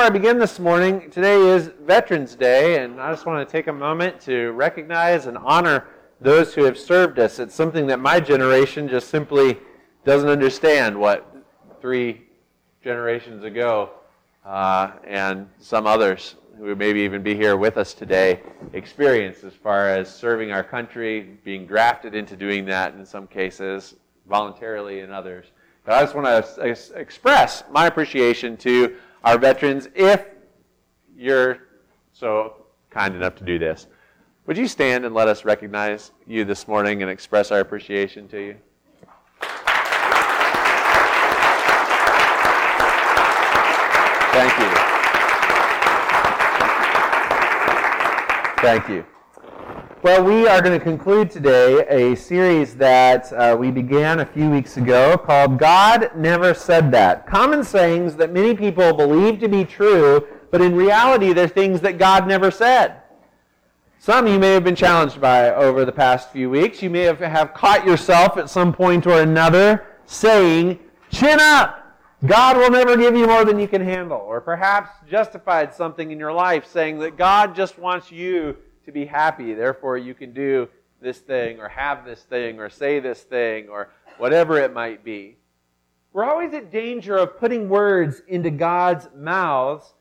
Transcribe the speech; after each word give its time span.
before 0.00 0.14
I 0.14 0.18
begin 0.18 0.38
this 0.38 0.58
morning, 0.58 1.10
today 1.10 1.36
is 1.36 1.72
Veterans 1.82 2.34
Day, 2.34 2.82
and 2.82 2.98
I 2.98 3.10
just 3.10 3.26
want 3.26 3.46
to 3.46 3.52
take 3.52 3.66
a 3.66 3.72
moment 3.72 4.18
to 4.22 4.50
recognize 4.52 5.26
and 5.26 5.36
honor 5.36 5.88
those 6.22 6.54
who 6.54 6.64
have 6.64 6.78
served 6.78 7.18
us. 7.18 7.38
It's 7.38 7.54
something 7.54 7.86
that 7.88 8.00
my 8.00 8.18
generation 8.18 8.88
just 8.88 9.10
simply 9.10 9.58
doesn't 10.06 10.30
understand 10.30 10.98
what 10.98 11.36
three 11.82 12.22
generations 12.82 13.44
ago 13.44 13.90
uh, 14.46 14.92
and 15.06 15.46
some 15.58 15.86
others 15.86 16.36
who 16.56 16.74
maybe 16.74 17.00
even 17.00 17.22
be 17.22 17.34
here 17.34 17.58
with 17.58 17.76
us 17.76 17.92
today 17.92 18.40
experienced 18.72 19.44
as 19.44 19.52
far 19.52 19.90
as 19.90 20.08
serving 20.08 20.50
our 20.50 20.64
country, 20.64 21.36
being 21.44 21.66
drafted 21.66 22.14
into 22.14 22.38
doing 22.38 22.64
that 22.64 22.94
in 22.94 23.04
some 23.04 23.26
cases, 23.26 23.96
voluntarily 24.26 25.00
in 25.00 25.12
others. 25.12 25.48
But 25.84 25.92
I 25.92 26.00
just 26.00 26.14
want 26.14 26.26
to 26.26 26.98
express 26.98 27.64
my 27.70 27.86
appreciation 27.86 28.56
to 28.58 28.96
our 29.24 29.38
veterans 29.38 29.88
if 29.94 30.26
you're 31.16 31.58
so 32.12 32.64
kind 32.90 33.14
enough 33.14 33.34
to 33.36 33.44
do 33.44 33.58
this. 33.58 33.86
Would 34.46 34.56
you 34.56 34.66
stand 34.66 35.04
and 35.04 35.14
let 35.14 35.28
us 35.28 35.44
recognize 35.44 36.12
you 36.26 36.44
this 36.44 36.66
morning 36.66 37.02
and 37.02 37.10
express 37.10 37.52
our 37.52 37.60
appreciation 37.60 38.26
to 38.28 38.38
you? 38.40 38.56
Thank 44.32 44.58
you. 44.58 44.70
Thank 48.62 48.88
you. 48.88 49.04
Well, 50.02 50.24
we 50.24 50.48
are 50.48 50.62
going 50.62 50.78
to 50.78 50.82
conclude 50.82 51.30
today 51.30 51.84
a 51.86 52.16
series 52.16 52.74
that 52.76 53.30
uh, 53.34 53.54
we 53.60 53.70
began 53.70 54.20
a 54.20 54.24
few 54.24 54.48
weeks 54.48 54.78
ago 54.78 55.18
called 55.18 55.58
God 55.58 56.12
Never 56.16 56.54
Said 56.54 56.90
That. 56.92 57.26
Common 57.26 57.62
sayings 57.62 58.16
that 58.16 58.32
many 58.32 58.54
people 58.54 58.94
believe 58.94 59.40
to 59.40 59.48
be 59.48 59.62
true, 59.62 60.26
but 60.50 60.62
in 60.62 60.74
reality, 60.74 61.34
they're 61.34 61.46
things 61.46 61.82
that 61.82 61.98
God 61.98 62.26
never 62.26 62.50
said. 62.50 63.02
Some 63.98 64.26
you 64.26 64.38
may 64.38 64.54
have 64.54 64.64
been 64.64 64.74
challenged 64.74 65.20
by 65.20 65.50
over 65.50 65.84
the 65.84 65.92
past 65.92 66.30
few 66.30 66.48
weeks. 66.48 66.82
You 66.82 66.88
may 66.88 67.02
have, 67.02 67.18
have 67.18 67.52
caught 67.52 67.84
yourself 67.84 68.38
at 68.38 68.48
some 68.48 68.72
point 68.72 69.06
or 69.06 69.20
another 69.20 69.86
saying, 70.06 70.78
Chin 71.10 71.38
up! 71.40 71.76
God 72.24 72.56
will 72.56 72.70
never 72.70 72.96
give 72.96 73.14
you 73.14 73.26
more 73.26 73.44
than 73.44 73.60
you 73.60 73.68
can 73.68 73.82
handle. 73.82 74.16
Or 74.16 74.40
perhaps 74.40 74.92
justified 75.10 75.74
something 75.74 76.10
in 76.10 76.18
your 76.18 76.32
life 76.32 76.64
saying 76.64 77.00
that 77.00 77.18
God 77.18 77.54
just 77.54 77.78
wants 77.78 78.10
you 78.10 78.56
to 78.84 78.92
be 78.92 79.04
happy, 79.04 79.54
therefore 79.54 79.98
you 79.98 80.14
can 80.14 80.32
do 80.32 80.68
this 81.00 81.18
thing, 81.18 81.60
or 81.60 81.68
have 81.68 82.04
this 82.04 82.22
thing, 82.22 82.58
or 82.58 82.68
say 82.68 83.00
this 83.00 83.22
thing, 83.22 83.68
or 83.68 83.90
whatever 84.18 84.58
it 84.58 84.72
might 84.72 85.04
be. 85.04 85.36
We're 86.12 86.24
always 86.24 86.52
at 86.54 86.72
danger 86.72 87.16
of 87.16 87.38
putting 87.38 87.68
words 87.68 88.22
into 88.28 88.50
God's 88.50 89.08
mouths, 89.16 89.94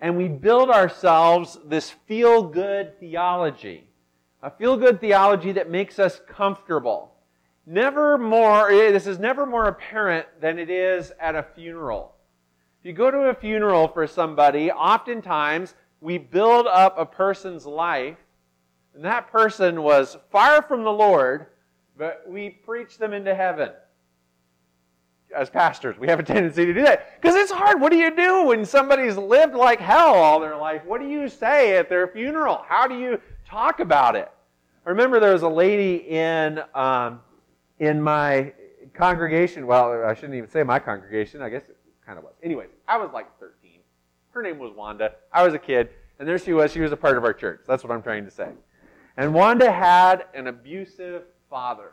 and 0.00 0.16
we 0.16 0.28
build 0.28 0.70
ourselves 0.70 1.58
this 1.66 1.90
feel 1.90 2.42
good 2.42 2.98
theology. 3.00 3.88
A 4.42 4.50
feel 4.50 4.76
good 4.76 5.00
theology 5.00 5.52
that 5.52 5.70
makes 5.70 5.98
us 5.98 6.20
comfortable 6.28 7.16
never 7.66 8.16
more, 8.16 8.70
eh, 8.70 8.92
this 8.92 9.06
is 9.06 9.18
never 9.18 9.44
more 9.44 9.66
apparent 9.66 10.26
than 10.40 10.58
it 10.58 10.70
is 10.70 11.12
at 11.20 11.34
a 11.34 11.42
funeral. 11.42 12.14
If 12.80 12.86
you 12.86 12.92
go 12.92 13.10
to 13.10 13.28
a 13.28 13.34
funeral 13.34 13.88
for 13.88 14.06
somebody, 14.06 14.70
oftentimes 14.70 15.74
we 16.00 16.18
build 16.18 16.66
up 16.68 16.96
a 16.96 17.04
person's 17.04 17.66
life, 17.66 18.18
and 18.96 19.04
that 19.04 19.30
person 19.30 19.82
was 19.82 20.16
far 20.32 20.62
from 20.62 20.82
the 20.82 20.90
Lord, 20.90 21.46
but 21.98 22.24
we 22.26 22.48
preach 22.48 22.96
them 22.96 23.12
into 23.12 23.34
heaven. 23.34 23.70
As 25.36 25.50
pastors, 25.50 25.98
we 25.98 26.08
have 26.08 26.18
a 26.18 26.22
tendency 26.22 26.64
to 26.64 26.72
do 26.72 26.82
that. 26.82 27.20
Because 27.20 27.36
it's 27.36 27.52
hard. 27.52 27.78
What 27.78 27.92
do 27.92 27.98
you 27.98 28.16
do 28.16 28.44
when 28.44 28.64
somebody's 28.64 29.18
lived 29.18 29.54
like 29.54 29.80
hell 29.80 30.14
all 30.14 30.40
their 30.40 30.56
life? 30.56 30.82
What 30.86 31.02
do 31.02 31.06
you 31.06 31.28
say 31.28 31.76
at 31.76 31.90
their 31.90 32.08
funeral? 32.08 32.64
How 32.66 32.86
do 32.86 32.98
you 32.98 33.20
talk 33.46 33.80
about 33.80 34.16
it? 34.16 34.30
I 34.86 34.88
remember 34.88 35.20
there 35.20 35.34
was 35.34 35.42
a 35.42 35.48
lady 35.48 35.96
in 36.08 36.62
um, 36.74 37.20
in 37.78 38.00
my 38.00 38.54
congregation. 38.94 39.66
Well, 39.66 40.04
I 40.06 40.14
shouldn't 40.14 40.34
even 40.36 40.48
say 40.48 40.62
my 40.62 40.78
congregation. 40.78 41.42
I 41.42 41.50
guess 41.50 41.68
it 41.68 41.76
kind 42.06 42.16
of 42.16 42.24
was. 42.24 42.32
Anyways, 42.42 42.70
I 42.88 42.96
was 42.96 43.10
like 43.12 43.26
13. 43.40 43.80
Her 44.30 44.42
name 44.42 44.58
was 44.58 44.72
Wanda. 44.74 45.12
I 45.32 45.44
was 45.44 45.52
a 45.52 45.58
kid, 45.58 45.90
and 46.18 46.26
there 46.26 46.38
she 46.38 46.54
was. 46.54 46.72
She 46.72 46.80
was 46.80 46.92
a 46.92 46.96
part 46.96 47.18
of 47.18 47.24
our 47.24 47.34
church. 47.34 47.60
That's 47.66 47.84
what 47.84 47.92
I'm 47.92 48.02
trying 48.02 48.24
to 48.24 48.30
say. 48.30 48.52
And 49.16 49.32
Wanda 49.32 49.70
had 49.70 50.26
an 50.34 50.46
abusive 50.46 51.24
father. 51.48 51.92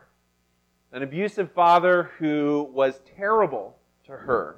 An 0.91 1.03
abusive 1.03 1.51
father 1.51 2.11
who 2.19 2.69
was 2.73 3.01
terrible 3.17 3.77
to 4.05 4.11
her 4.11 4.57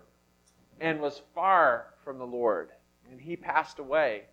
and 0.81 0.99
was 0.99 1.21
far 1.33 1.93
from 2.03 2.17
the 2.17 2.25
Lord. 2.25 2.69
And 3.11 3.21
he 3.21 3.35
passed 3.35 3.79
away. 3.79 4.23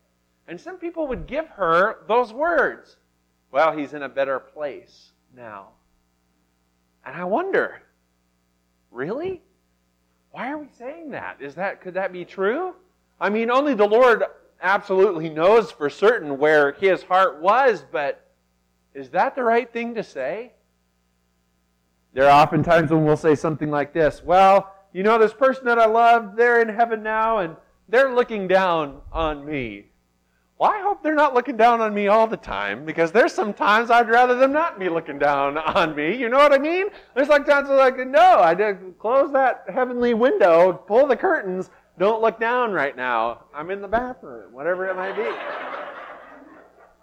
And 0.48 0.60
some 0.60 0.78
people 0.78 1.06
would 1.06 1.26
give 1.26 1.48
her 1.48 1.98
those 2.09 2.32
words. 2.32 2.97
Well, 3.50 3.76
he's 3.76 3.93
in 3.93 4.03
a 4.03 4.09
better 4.09 4.41
place 4.41 5.12
now. 5.37 5.69
And 7.04 7.14
I 7.14 7.25
wonder, 7.25 7.82
really? 8.91 9.43
Why 10.31 10.50
are 10.50 10.59
we 10.59 10.69
saying 10.78 11.10
that? 11.10 11.37
Is 11.41 11.54
that 11.56 11.81
could 11.81 11.94
that 11.94 12.12
be 12.12 12.25
true? 12.25 12.75
I 13.20 13.28
mean, 13.28 13.50
only 13.50 13.75
the 13.75 13.87
Lord 13.87 14.25
absolutely 14.62 15.28
knows 15.28 15.71
for 15.71 15.91
certain 15.91 16.39
where 16.39 16.73
his 16.73 17.03
heart 17.03 17.41
was, 17.43 17.84
but 17.91 18.31
is 18.95 19.11
that 19.11 19.34
the 19.34 19.43
right 19.43 19.71
thing 19.73 19.95
to 19.95 20.03
say? 20.03 20.53
There 22.15 22.27
are 22.27 22.31
often 22.31 22.62
times 22.62 22.91
when 22.91 23.05
we'll 23.05 23.17
say 23.17 23.34
something 23.34 23.71
like 23.71 23.93
this 23.93 24.23
Well, 24.23 24.73
you 24.93 25.03
know, 25.03 25.19
this 25.19 25.33
person 25.33 25.65
that 25.65 25.78
I 25.78 25.87
love, 25.87 26.37
they're 26.37 26.61
in 26.61 26.69
heaven 26.69 27.03
now, 27.03 27.39
and 27.39 27.56
they're 27.89 28.15
looking 28.15 28.47
down 28.47 29.00
on 29.11 29.45
me. 29.45 29.87
Well, 30.59 30.71
I 30.71 30.81
hope 30.81 31.03
they're 31.03 31.15
not 31.15 31.34
looking 31.34 31.56
down 31.56 31.81
on 31.81 31.93
me 31.93 32.06
all 32.06 32.29
the 32.29 32.37
time 32.37 32.84
because 32.84 33.11
there's 33.11 33.33
some 33.33 33.53
times 33.53 33.91
I'd 33.91 34.09
rather 34.09 34.37
them 34.37 34.53
not 34.53 34.79
be 34.79 34.89
looking 34.89 35.19
down 35.19 35.59
on 35.59 35.97
me. 35.97 36.17
You 36.17 36.29
know 36.29 36.37
what 36.37 36.53
I 36.53 36.59
mean? 36.59 36.87
There's 37.15 37.29
like 37.29 37.47
times 37.47 37.69
I'm 37.69 37.79
like, 37.79 37.99
no, 38.06 38.39
I 38.39 38.55
did 38.55 38.97
close 38.99 39.33
that 39.33 39.65
heavenly 39.69 40.15
window, 40.15 40.73
pull 40.73 41.06
the 41.06 41.17
curtains, 41.17 41.71
don't 41.99 42.23
look 42.23 42.41
down 42.41 42.73
right 42.73 42.97
now. 42.97 43.45
I'm 43.55 43.71
in 43.71 43.83
the 43.83 43.89
bathroom, 43.89 44.53
whatever 44.53 44.89
it 44.89 44.97
might 44.97 45.17
be. 45.17 45.31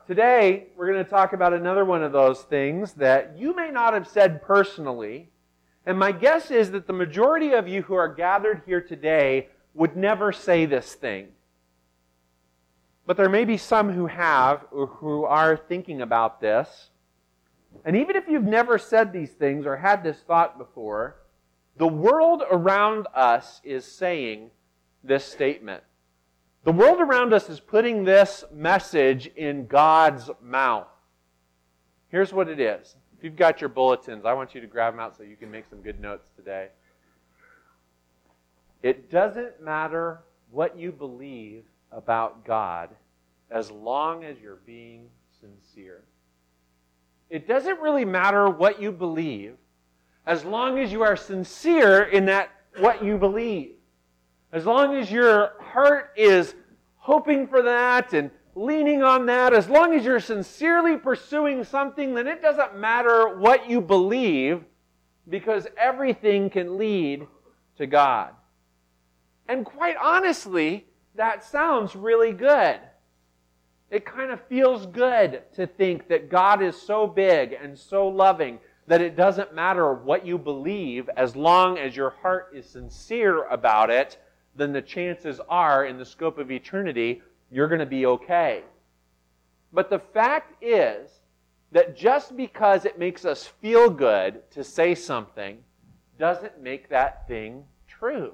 Today, 0.08 0.68
we're 0.76 0.92
going 0.92 1.04
to 1.04 1.10
talk 1.10 1.34
about 1.34 1.54
another 1.54 1.86
one 1.86 2.02
of 2.02 2.12
those 2.12 2.42
things 2.42 2.94
that 2.94 3.38
you 3.38 3.56
may 3.56 3.70
not 3.70 3.94
have 3.94 4.08
said 4.08 4.42
personally. 4.42 5.30
And 5.86 6.00
my 6.00 6.12
guess 6.12 6.50
is 6.50 6.72
that 6.72 6.88
the 6.88 6.94
majority 6.94 7.52
of 7.52 7.68
you 7.68 7.84
who 7.84 7.94
are 7.94 8.12
gathered 8.12 8.64
here 8.66 8.82
today 8.82 9.50
would 9.76 9.96
never 9.96 10.32
say 10.32 10.66
this 10.66 10.96
thing. 10.96 11.28
But 13.06 13.18
there 13.18 13.30
may 13.30 13.46
be 13.46 13.58
some 13.58 13.94
who 13.94 14.08
have 14.08 14.66
or 14.72 14.88
who 14.88 15.26
are 15.26 15.56
thinking 15.56 16.02
about 16.02 16.42
this. 16.42 16.90
And 17.86 17.96
even 17.96 18.16
if 18.16 18.28
you've 18.28 18.44
never 18.44 18.80
said 18.80 19.14
these 19.14 19.32
things 19.32 19.68
or 19.68 19.78
had 19.78 20.04
this 20.04 20.20
thought 20.22 20.58
before, 20.58 21.18
the 21.78 21.88
world 21.88 22.44
around 22.50 23.08
us 23.14 23.62
is 23.64 23.86
saying 23.86 24.50
this 25.04 25.26
statement. 25.26 25.84
The 26.64 26.72
world 26.72 27.00
around 27.00 27.34
us 27.34 27.50
is 27.50 27.60
putting 27.60 28.04
this 28.04 28.44
message 28.54 29.28
in 29.36 29.66
God's 29.68 30.30
mouth. 30.42 30.88
Here's 32.10 32.34
what 32.34 32.50
it 32.50 32.60
is. 32.60 32.96
If 33.18 33.24
you've 33.24 33.36
got 33.36 33.62
your 33.62 33.70
bulletins, 33.70 34.26
I 34.26 34.34
want 34.34 34.56
you 34.56 34.62
to 34.62 34.68
grab 34.68 34.94
them 34.94 35.00
out 35.00 35.16
so 35.16 35.24
you 35.24 35.36
can 35.36 35.52
make 35.52 35.66
some 35.70 35.82
good 35.82 36.00
notes 36.00 36.30
today. 36.36 36.70
It 38.82 39.12
doesn't 39.12 39.62
matter 39.62 40.22
what 40.52 40.78
you 40.78 40.92
believe 40.92 41.64
about 41.92 42.46
God 42.46 42.90
as 43.52 43.72
long 43.72 44.24
as 44.24 44.38
you're 44.40 44.60
being 44.66 45.10
sincere. 45.40 46.04
It 47.30 47.48
doesn't 47.48 47.80
really 47.80 48.06
matter 48.06 48.50
what 48.50 48.82
you 48.82 48.92
believe 48.92 49.56
as 50.26 50.46
long 50.46 50.80
as 50.80 50.92
you 50.92 51.02
are 51.02 51.16
sincere 51.16 52.04
in 52.04 52.26
that 52.26 52.52
what 52.78 53.04
you 53.04 53.18
believe. 53.18 53.72
As 54.52 54.66
long 54.66 54.96
as 54.96 55.12
your 55.12 55.54
heart 55.60 56.12
is 56.16 56.56
hoping 56.96 57.48
for 57.48 57.62
that 57.62 58.14
and 58.14 58.32
leaning 58.56 59.04
on 59.04 59.26
that, 59.28 59.54
as 59.54 59.70
long 59.70 59.94
as 59.94 60.04
you're 60.04 60.20
sincerely 60.20 60.98
pursuing 60.98 61.64
something, 61.64 62.14
then 62.14 62.28
it 62.28 62.42
doesn't 62.42 62.78
matter 62.78 63.38
what 63.38 63.70
you 63.70 63.80
believe 63.80 64.64
because 65.28 65.68
everything 65.78 66.50
can 66.50 66.78
lead 66.78 67.28
to 67.78 67.86
God. 67.86 68.34
And 69.48 69.66
quite 69.66 69.96
honestly, 70.02 70.88
that 71.16 71.44
sounds 71.44 71.96
really 71.96 72.34
good. 72.34 72.80
It 73.90 74.06
kind 74.06 74.32
of 74.32 74.42
feels 74.48 74.86
good 74.86 75.44
to 75.56 75.66
think 75.66 76.08
that 76.10 76.30
God 76.30 76.62
is 76.62 76.80
so 76.80 77.08
big 77.08 77.54
and 77.54 77.78
so 77.78 78.08
loving 78.08 78.60
that 78.88 79.02
it 79.02 79.16
doesn't 79.16 79.54
matter 79.54 79.94
what 79.94 80.26
you 80.26 80.38
believe 80.38 81.10
as 81.16 81.36
long 81.36 81.78
as 81.78 81.96
your 81.96 82.10
heart 82.10 82.52
is 82.56 82.68
sincere 82.68 83.46
about 83.46 83.90
it, 83.90 84.18
then 84.56 84.74
the 84.74 84.82
chances 84.82 85.40
are, 85.50 85.86
in 85.86 85.98
the 85.98 86.06
scope 86.06 86.38
of 86.38 86.52
eternity, 86.52 87.22
you're 87.52 87.68
going 87.68 87.80
to 87.80 87.86
be 87.86 88.06
okay. 88.06 88.64
But 89.72 89.90
the 89.90 90.00
fact 90.00 90.64
is 90.64 91.10
that 91.72 91.96
just 91.96 92.36
because 92.36 92.86
it 92.86 92.98
makes 92.98 93.26
us 93.26 93.46
feel 93.46 93.90
good 93.90 94.50
to 94.52 94.64
say 94.64 94.96
something 94.96 95.60
doesn't 96.18 96.62
make 96.62 96.90
that 96.90 97.28
thing 97.28 97.64
true. 97.88 98.34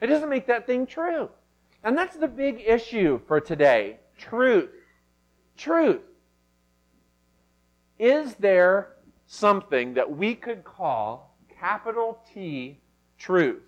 It 0.00 0.06
doesn't 0.06 0.28
make 0.28 0.46
that 0.46 0.66
thing 0.66 0.86
true. 0.86 1.28
And 1.82 1.96
that's 1.96 2.16
the 2.16 2.28
big 2.28 2.62
issue 2.66 3.20
for 3.26 3.40
today 3.40 3.98
truth. 4.16 4.70
Truth. 5.56 6.00
Is 7.98 8.34
there 8.36 8.94
something 9.26 9.94
that 9.94 10.16
we 10.16 10.34
could 10.34 10.64
call 10.64 11.36
capital 11.60 12.18
T 12.32 12.80
truth? 13.18 13.62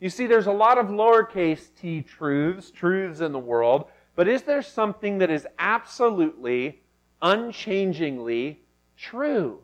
You 0.00 0.10
see, 0.10 0.26
there's 0.26 0.46
a 0.46 0.52
lot 0.52 0.78
of 0.78 0.86
lowercase 0.86 1.68
t 1.80 2.02
truths, 2.02 2.70
truths 2.70 3.20
in 3.20 3.32
the 3.32 3.38
world, 3.38 3.86
but 4.16 4.28
is 4.28 4.42
there 4.42 4.62
something 4.62 5.18
that 5.18 5.30
is 5.30 5.46
absolutely, 5.58 6.82
unchangingly 7.22 8.60
true? 8.96 9.60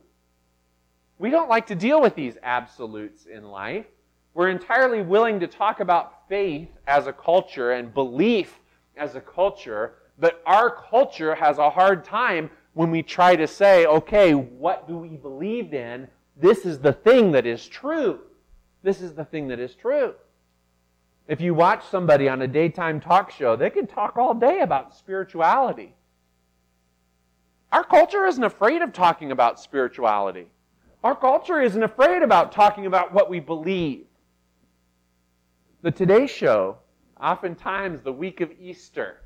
We 1.19 1.31
don't 1.31 1.51
like 1.51 1.67
to 1.67 1.75
deal 1.75 2.01
with 2.01 2.15
these 2.15 2.39
absolutes 2.43 3.27
in 3.27 3.45
life. 3.45 3.87
We're 4.33 4.49
entirely 4.49 5.03
willing 5.03 5.41
to 5.41 5.47
talk 5.47 5.81
about 5.81 6.29
faith 6.29 6.69
as 6.87 7.07
a 7.07 7.13
culture 7.13 7.73
and 7.73 7.93
belief 7.93 8.59
as 8.97 9.17
a 9.17 9.21
culture, 9.21 9.95
but 10.19 10.43
our 10.47 10.71
culture 10.71 11.35
has 11.35 11.59
a 11.59 11.71
hard 11.71 12.05
time 12.05 12.51
when 12.75 12.91
we 12.91 13.03
try 13.03 13.37
to 13.37 13.47
say, 13.47 13.87
okay, 13.87 14.33
what 14.33 14.87
do 14.87 14.97
we 14.97 15.09
believe 15.09 15.75
in? 15.75 16.09
This 16.37 16.65
is 16.65 16.79
the 16.79 16.93
thing 16.93 17.33
that 17.33 17.47
is 17.47 17.67
true. 17.67 18.21
This 18.83 19.01
is 19.01 19.15
the 19.15 19.25
thing 19.25 19.49
that 19.49 19.59
is 19.59 19.75
true. 19.75 20.15
If 21.29 21.41
you 21.41 21.55
watch 21.55 21.85
somebody 21.87 22.29
on 22.29 22.43
a 22.43 22.49
daytime 22.49 23.01
talk 23.01 23.31
show, 23.31 23.57
they 23.57 23.71
can 23.71 23.87
talk 23.87 24.17
all 24.17 24.35
day 24.35 24.61
about 24.61 24.97
spirituality. 24.97 25.95
Our 27.73 27.85
culture 27.85 28.27
isn't 28.27 28.43
afraid 28.43 28.83
of 28.83 28.93
talking 28.93 29.31
about 29.31 29.61
spirituality. 29.61 30.49
Our 31.05 31.15
culture 31.15 31.61
isn't 31.61 31.83
afraid 31.83 32.23
about 32.23 32.53
talking 32.53 32.87
about 32.87 33.15
what 33.15 33.31
we 33.31 33.39
believe. 33.39 34.07
The 35.83 35.91
Today 35.91 36.27
Show, 36.27 36.79
oftentimes 37.21 38.03
the 38.03 38.13
week 38.13 38.41
of 38.41 38.51
Easter, 38.61 39.19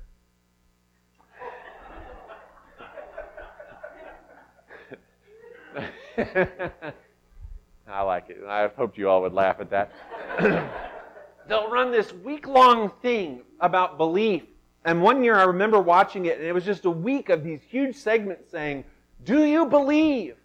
I 7.89 8.03
like 8.03 8.31
it. 8.31 8.39
I 8.47 8.69
hoped 8.69 8.97
you 8.97 9.09
all 9.09 9.23
would 9.23 9.35
laugh 9.35 9.61
at 9.61 9.71
that. 9.71 9.93
They'll 11.49 11.71
run 11.71 11.91
this 11.93 12.13
week 12.13 12.47
long 12.47 12.91
thing 13.03 13.43
about 13.61 13.99
belief. 13.99 14.45
And 14.85 15.03
one 15.03 15.23
year 15.23 15.37
I 15.37 15.45
remember 15.45 15.81
watching 15.81 16.27
it, 16.27 16.39
and 16.39 16.47
it 16.47 16.53
was 16.53 16.65
just 16.65 16.85
a 16.85 16.91
week 16.91 17.29
of 17.29 17.45
these 17.45 17.61
huge 17.63 17.97
segments 17.97 18.51
saying, 18.51 18.85
Do 19.25 19.45
you 19.45 19.67
believe? 19.67 20.37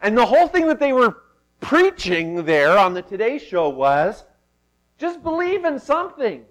And 0.00 0.16
the 0.16 0.26
whole 0.26 0.48
thing 0.48 0.66
that 0.68 0.78
they 0.78 0.92
were 0.92 1.22
preaching 1.60 2.44
there 2.44 2.76
on 2.76 2.94
the 2.94 3.02
Today 3.02 3.38
Show 3.38 3.68
was 3.68 4.24
just 4.98 5.22
believe 5.22 5.64
in 5.64 5.78
something. 5.78 6.44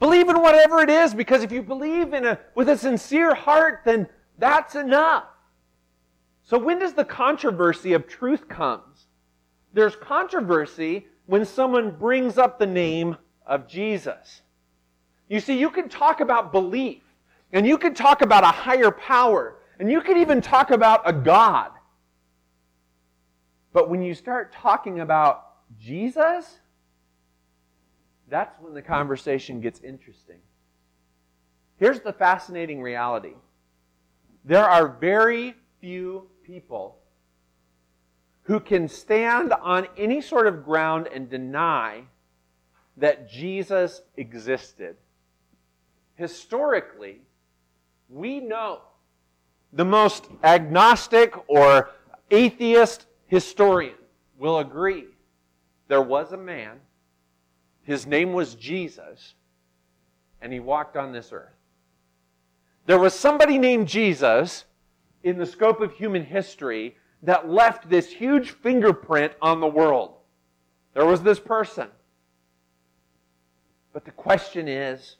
Believe 0.00 0.28
in 0.28 0.40
whatever 0.40 0.80
it 0.80 0.90
is, 0.90 1.14
because 1.14 1.42
if 1.42 1.52
you 1.52 1.62
believe 1.62 2.12
in 2.12 2.26
a, 2.26 2.38
with 2.54 2.68
a 2.68 2.76
sincere 2.76 3.34
heart, 3.34 3.82
then 3.84 4.08
that's 4.38 4.74
enough. 4.74 5.24
So 6.42 6.58
when 6.58 6.78
does 6.78 6.94
the 6.94 7.04
controversy 7.04 7.92
of 7.92 8.06
truth 8.06 8.48
comes? 8.48 8.93
There's 9.74 9.96
controversy 9.96 11.08
when 11.26 11.44
someone 11.44 11.90
brings 11.90 12.38
up 12.38 12.58
the 12.58 12.66
name 12.66 13.16
of 13.44 13.66
Jesus. 13.66 14.42
You 15.28 15.40
see, 15.40 15.58
you 15.58 15.68
can 15.68 15.88
talk 15.88 16.20
about 16.20 16.52
belief, 16.52 17.02
and 17.52 17.66
you 17.66 17.76
can 17.76 17.92
talk 17.92 18.22
about 18.22 18.44
a 18.44 18.48
higher 18.48 18.92
power, 18.92 19.56
and 19.78 19.90
you 19.90 20.00
can 20.00 20.16
even 20.16 20.40
talk 20.40 20.70
about 20.70 21.02
a 21.04 21.12
God. 21.12 21.72
But 23.72 23.90
when 23.90 24.00
you 24.00 24.14
start 24.14 24.52
talking 24.52 25.00
about 25.00 25.46
Jesus, 25.80 26.60
that's 28.28 28.58
when 28.60 28.74
the 28.74 28.82
conversation 28.82 29.60
gets 29.60 29.80
interesting. 29.80 30.38
Here's 31.76 32.00
the 32.00 32.12
fascinating 32.12 32.80
reality 32.80 33.34
there 34.44 34.68
are 34.68 34.88
very 35.00 35.54
few 35.80 36.28
people 36.44 36.98
who 38.44 38.60
can 38.60 38.88
stand 38.88 39.52
on 39.52 39.86
any 39.96 40.20
sort 40.20 40.46
of 40.46 40.64
ground 40.64 41.08
and 41.12 41.28
deny 41.28 42.02
that 42.96 43.28
Jesus 43.28 44.02
existed. 44.16 44.96
Historically, 46.14 47.20
we 48.08 48.40
know 48.40 48.80
the 49.72 49.84
most 49.84 50.28
agnostic 50.44 51.34
or 51.48 51.90
atheist 52.30 53.06
historian 53.26 53.96
will 54.38 54.58
agree 54.58 55.06
there 55.88 56.02
was 56.02 56.32
a 56.32 56.36
man, 56.36 56.80
his 57.82 58.06
name 58.06 58.32
was 58.32 58.54
Jesus, 58.54 59.34
and 60.40 60.52
he 60.52 60.60
walked 60.60 60.96
on 60.96 61.12
this 61.12 61.32
earth. 61.32 61.50
There 62.86 62.98
was 62.98 63.14
somebody 63.14 63.58
named 63.58 63.88
Jesus 63.88 64.64
in 65.22 65.38
the 65.38 65.46
scope 65.46 65.80
of 65.80 65.92
human 65.92 66.24
history 66.24 66.96
that 67.24 67.48
left 67.48 67.88
this 67.88 68.10
huge 68.10 68.50
fingerprint 68.50 69.32
on 69.40 69.60
the 69.60 69.66
world. 69.66 70.14
There 70.92 71.06
was 71.06 71.22
this 71.22 71.40
person. 71.40 71.88
But 73.92 74.04
the 74.04 74.10
question 74.10 74.68
is 74.68 75.16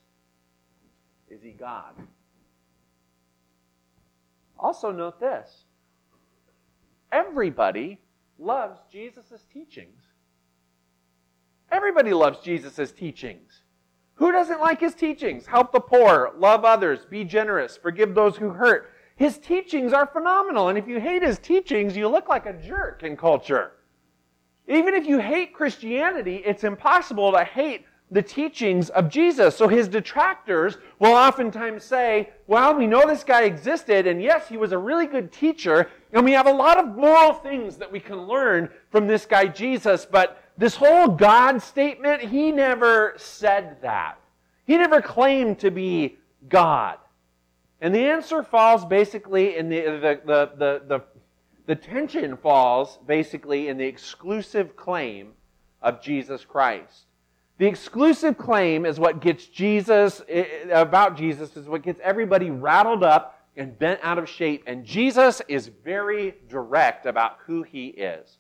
is 1.31 1.43
he 1.43 1.51
God? 1.51 1.95
Also, 4.59 4.93
note 4.93 5.19
this 5.19 5.65
everybody 7.11 8.01
loves 8.39 8.81
Jesus' 8.91 9.45
teachings. 9.53 10.03
Everybody 11.73 12.13
loves 12.13 12.39
Jesus' 12.41 12.93
teachings. 12.93 13.63
Who 14.15 14.31
doesn't 14.31 14.61
like 14.61 14.81
his 14.81 14.95
teachings? 14.95 15.47
Help 15.47 15.73
the 15.73 15.81
poor, 15.81 16.33
love 16.37 16.65
others, 16.65 17.05
be 17.05 17.25
generous, 17.25 17.77
forgive 17.77 18.15
those 18.15 18.37
who 18.37 18.51
hurt. 18.51 18.94
His 19.17 19.39
teachings 19.39 19.93
are 19.93 20.07
phenomenal. 20.07 20.69
And 20.69 20.79
if 20.79 20.89
you 20.89 21.01
hate 21.01 21.23
his 21.23 21.39
teachings, 21.39 21.97
you 21.97 22.09
look 22.09 22.29
like 22.29 22.47
a 22.47 22.53
jerk 22.53 23.03
in 23.03 23.17
culture. 23.17 23.73
Even 24.67 24.95
if 24.95 25.07
you 25.07 25.19
hate 25.19 25.53
Christianity, 25.53 26.43
it's 26.45 26.65
impossible 26.65 27.33
to 27.33 27.45
hate 27.45 27.85
the 28.11 28.23
teachings 28.23 28.91
of 28.91 29.09
Jesus. 29.09 29.57
So 29.57 29.67
his 29.69 29.89
detractors 29.89 30.79
will 30.99 31.13
oftentimes 31.13 31.85
say, 31.85 32.31
well, 32.47 32.75
we 32.75 32.87
know 32.87 33.07
this 33.07 33.25
guy 33.25 33.43
existed, 33.43 34.07
and 34.07 34.23
yes, 34.23 34.49
he 34.49 34.57
was 34.57 34.73
a 34.73 34.79
really 34.79 35.07
good 35.07 35.33
teacher, 35.33 35.91
and 36.13 36.25
we 36.25 36.33
have 36.33 36.47
a 36.47 36.53
lot 36.53 36.79
of 36.79 36.97
moral 36.97 37.33
things 37.33 37.77
that 37.77 37.91
we 37.91 38.01
can 38.01 38.27
learn 38.27 38.69
from 38.91 39.07
this 39.07 39.27
guy 39.27 39.47
Jesus, 39.47 40.07
but 40.07 40.43
this 40.57 40.77
whole 40.77 41.09
God 41.09 41.61
statement, 41.61 42.23
he 42.23 42.53
never 42.53 43.15
said 43.17 43.79
that. 43.83 44.19
He 44.67 44.77
never 44.77 45.03
claimed 45.03 45.59
to 45.61 45.71
be 45.71 46.19
God. 46.49 46.99
And 47.81 47.95
the 47.95 48.07
answer 48.07 48.43
falls 48.43 48.85
basically 48.85 49.57
in 49.57 49.69
the, 49.69 49.83
the, 49.83 50.21
the, 50.25 50.53
the, 50.57 50.83
the, 50.87 51.05
the 51.67 51.75
tension 51.75 52.37
falls 52.37 52.99
basically 53.07 53.69
in 53.69 53.77
the 53.77 53.85
exclusive 53.85 54.77
claim 54.77 55.33
of 55.83 56.03
Jesus 56.03 56.45
Christ. 56.45 57.07
The 57.59 57.67
exclusive 57.67 58.37
claim 58.37 58.85
is 58.85 58.99
what 58.99 59.21
gets 59.21 59.47
Jesus, 59.47 60.23
about 60.73 61.17
Jesus, 61.17 61.57
is 61.57 61.69
what 61.69 61.83
gets 61.83 62.01
everybody 62.03 62.51
rattled 62.51 63.05
up 63.05 63.41
and 63.57 63.79
bent 63.79 64.01
out 64.03 64.19
of 64.19 64.29
shape. 64.29 64.65
And 64.67 64.85
Jesus 64.85 65.41
is 65.47 65.71
very 65.85 66.35
direct 66.49 67.07
about 67.07 67.39
who 67.47 67.63
he 67.63 67.89
is. 67.89 68.39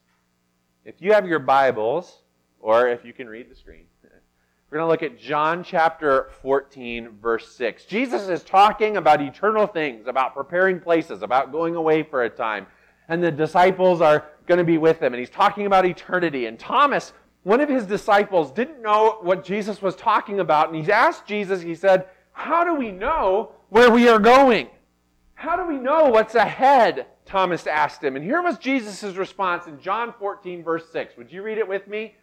If 0.84 0.96
you 0.98 1.12
have 1.12 1.26
your 1.26 1.38
Bibles, 1.38 2.22
or 2.60 2.88
if 2.88 3.04
you 3.04 3.12
can 3.12 3.28
read 3.28 3.50
the 3.50 3.54
screen, 3.54 3.86
we're 4.74 4.80
going 4.80 4.98
to 4.98 5.04
look 5.04 5.12
at 5.12 5.20
John 5.20 5.62
chapter 5.62 6.30
14, 6.42 7.10
verse 7.22 7.54
6. 7.54 7.84
Jesus 7.84 8.26
is 8.26 8.42
talking 8.42 8.96
about 8.96 9.22
eternal 9.22 9.68
things, 9.68 10.08
about 10.08 10.34
preparing 10.34 10.80
places, 10.80 11.22
about 11.22 11.52
going 11.52 11.76
away 11.76 12.02
for 12.02 12.24
a 12.24 12.28
time. 12.28 12.66
And 13.08 13.22
the 13.22 13.30
disciples 13.30 14.00
are 14.00 14.26
going 14.48 14.58
to 14.58 14.64
be 14.64 14.76
with 14.78 14.98
him. 14.98 15.12
And 15.12 15.20
he's 15.20 15.30
talking 15.30 15.66
about 15.66 15.86
eternity. 15.86 16.46
And 16.46 16.58
Thomas, 16.58 17.12
one 17.44 17.60
of 17.60 17.68
his 17.68 17.86
disciples, 17.86 18.50
didn't 18.50 18.82
know 18.82 19.18
what 19.22 19.44
Jesus 19.44 19.80
was 19.80 19.94
talking 19.94 20.40
about. 20.40 20.72
And 20.72 20.84
he 20.84 20.90
asked 20.90 21.24
Jesus, 21.24 21.62
he 21.62 21.76
said, 21.76 22.06
How 22.32 22.64
do 22.64 22.74
we 22.74 22.90
know 22.90 23.52
where 23.68 23.92
we 23.92 24.08
are 24.08 24.18
going? 24.18 24.66
How 25.34 25.54
do 25.54 25.68
we 25.68 25.78
know 25.78 26.06
what's 26.06 26.34
ahead? 26.34 27.06
Thomas 27.26 27.68
asked 27.68 28.02
him. 28.02 28.16
And 28.16 28.24
here 28.24 28.42
was 28.42 28.58
Jesus' 28.58 29.14
response 29.14 29.68
in 29.68 29.80
John 29.80 30.12
14, 30.18 30.64
verse 30.64 30.90
6. 30.90 31.16
Would 31.16 31.30
you 31.30 31.44
read 31.44 31.58
it 31.58 31.68
with 31.68 31.86
me? 31.86 32.16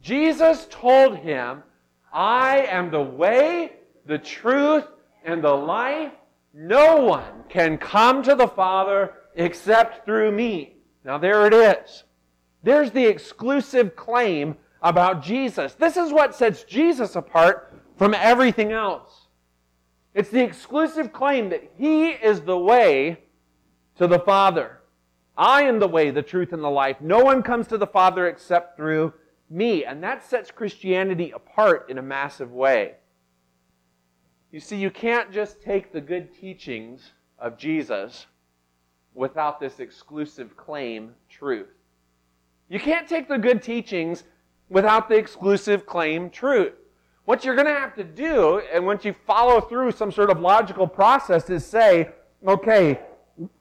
Jesus 0.00 0.68
told 0.70 1.16
him, 1.16 1.64
I 2.12 2.66
am 2.68 2.90
the 2.90 3.02
way, 3.02 3.72
the 4.06 4.18
truth, 4.18 4.84
and 5.24 5.42
the 5.42 5.54
life. 5.54 6.12
No 6.54 6.96
one 6.96 7.44
can 7.48 7.78
come 7.78 8.22
to 8.22 8.34
the 8.34 8.48
Father 8.48 9.14
except 9.34 10.04
through 10.04 10.32
me. 10.32 10.76
Now, 11.04 11.18
there 11.18 11.46
it 11.46 11.54
is. 11.54 12.04
There's 12.62 12.90
the 12.90 13.06
exclusive 13.06 13.94
claim 13.94 14.56
about 14.82 15.22
Jesus. 15.22 15.74
This 15.74 15.96
is 15.96 16.12
what 16.12 16.34
sets 16.34 16.64
Jesus 16.64 17.16
apart 17.16 17.74
from 17.96 18.14
everything 18.14 18.72
else. 18.72 19.28
It's 20.14 20.30
the 20.30 20.42
exclusive 20.42 21.12
claim 21.12 21.50
that 21.50 21.70
He 21.76 22.08
is 22.08 22.40
the 22.40 22.58
way 22.58 23.18
to 23.96 24.06
the 24.06 24.18
Father. 24.18 24.80
I 25.36 25.62
am 25.62 25.78
the 25.78 25.88
way, 25.88 26.10
the 26.10 26.22
truth, 26.22 26.52
and 26.52 26.64
the 26.64 26.70
life. 26.70 27.00
No 27.00 27.20
one 27.20 27.42
comes 27.42 27.68
to 27.68 27.78
the 27.78 27.86
Father 27.86 28.26
except 28.26 28.76
through 28.76 29.12
me. 29.50 29.84
And 29.84 30.02
that 30.02 30.22
sets 30.22 30.50
Christianity 30.50 31.30
apart 31.30 31.88
in 31.88 31.98
a 31.98 32.02
massive 32.02 32.52
way. 32.52 32.94
You 34.50 34.60
see, 34.60 34.76
you 34.76 34.90
can't 34.90 35.32
just 35.32 35.60
take 35.60 35.92
the 35.92 36.00
good 36.00 36.32
teachings 36.34 37.12
of 37.38 37.58
Jesus 37.58 38.26
without 39.14 39.60
this 39.60 39.80
exclusive 39.80 40.56
claim 40.56 41.14
truth. 41.28 41.68
You 42.68 42.80
can't 42.80 43.08
take 43.08 43.28
the 43.28 43.38
good 43.38 43.62
teachings 43.62 44.24
without 44.68 45.08
the 45.08 45.16
exclusive 45.16 45.86
claim 45.86 46.30
truth. 46.30 46.72
What 47.24 47.44
you're 47.44 47.54
going 47.54 47.66
to 47.66 47.74
have 47.74 47.94
to 47.96 48.04
do, 48.04 48.62
and 48.72 48.86
once 48.86 49.04
you 49.04 49.12
follow 49.12 49.60
through 49.60 49.92
some 49.92 50.10
sort 50.10 50.30
of 50.30 50.40
logical 50.40 50.86
process, 50.86 51.50
is 51.50 51.64
say, 51.64 52.10
okay, 52.46 53.00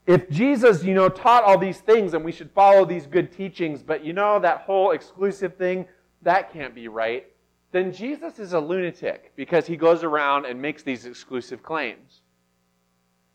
if 0.05 0.29
Jesus, 0.29 0.84
you 0.84 0.93
know, 0.93 1.10
taught 1.10 1.43
all 1.43 1.57
these 1.57 1.79
things 1.79 2.13
and 2.13 2.24
we 2.24 2.31
should 2.31 2.51
follow 2.51 2.86
these 2.86 3.05
good 3.05 3.31
teachings, 3.31 3.84
but 3.84 4.03
you 4.03 4.13
know, 4.13 4.39
that 4.39 4.62
whole 4.62 4.91
exclusive 4.91 5.55
thing, 5.55 5.86
that 6.22 6.51
can't 6.51 6.74
be 6.74 6.88
right, 6.88 7.27
then 7.72 7.91
Jesus 7.91 8.39
is 8.39 8.53
a 8.53 8.60
lunatic 8.60 9.34
because 9.36 9.67
he 9.67 9.75
goes 9.75 10.03
around 10.03 10.46
and 10.46 10.62
makes 10.62 10.84
these 10.84 11.05
exclusive 11.05 11.62
claims. 11.62 12.22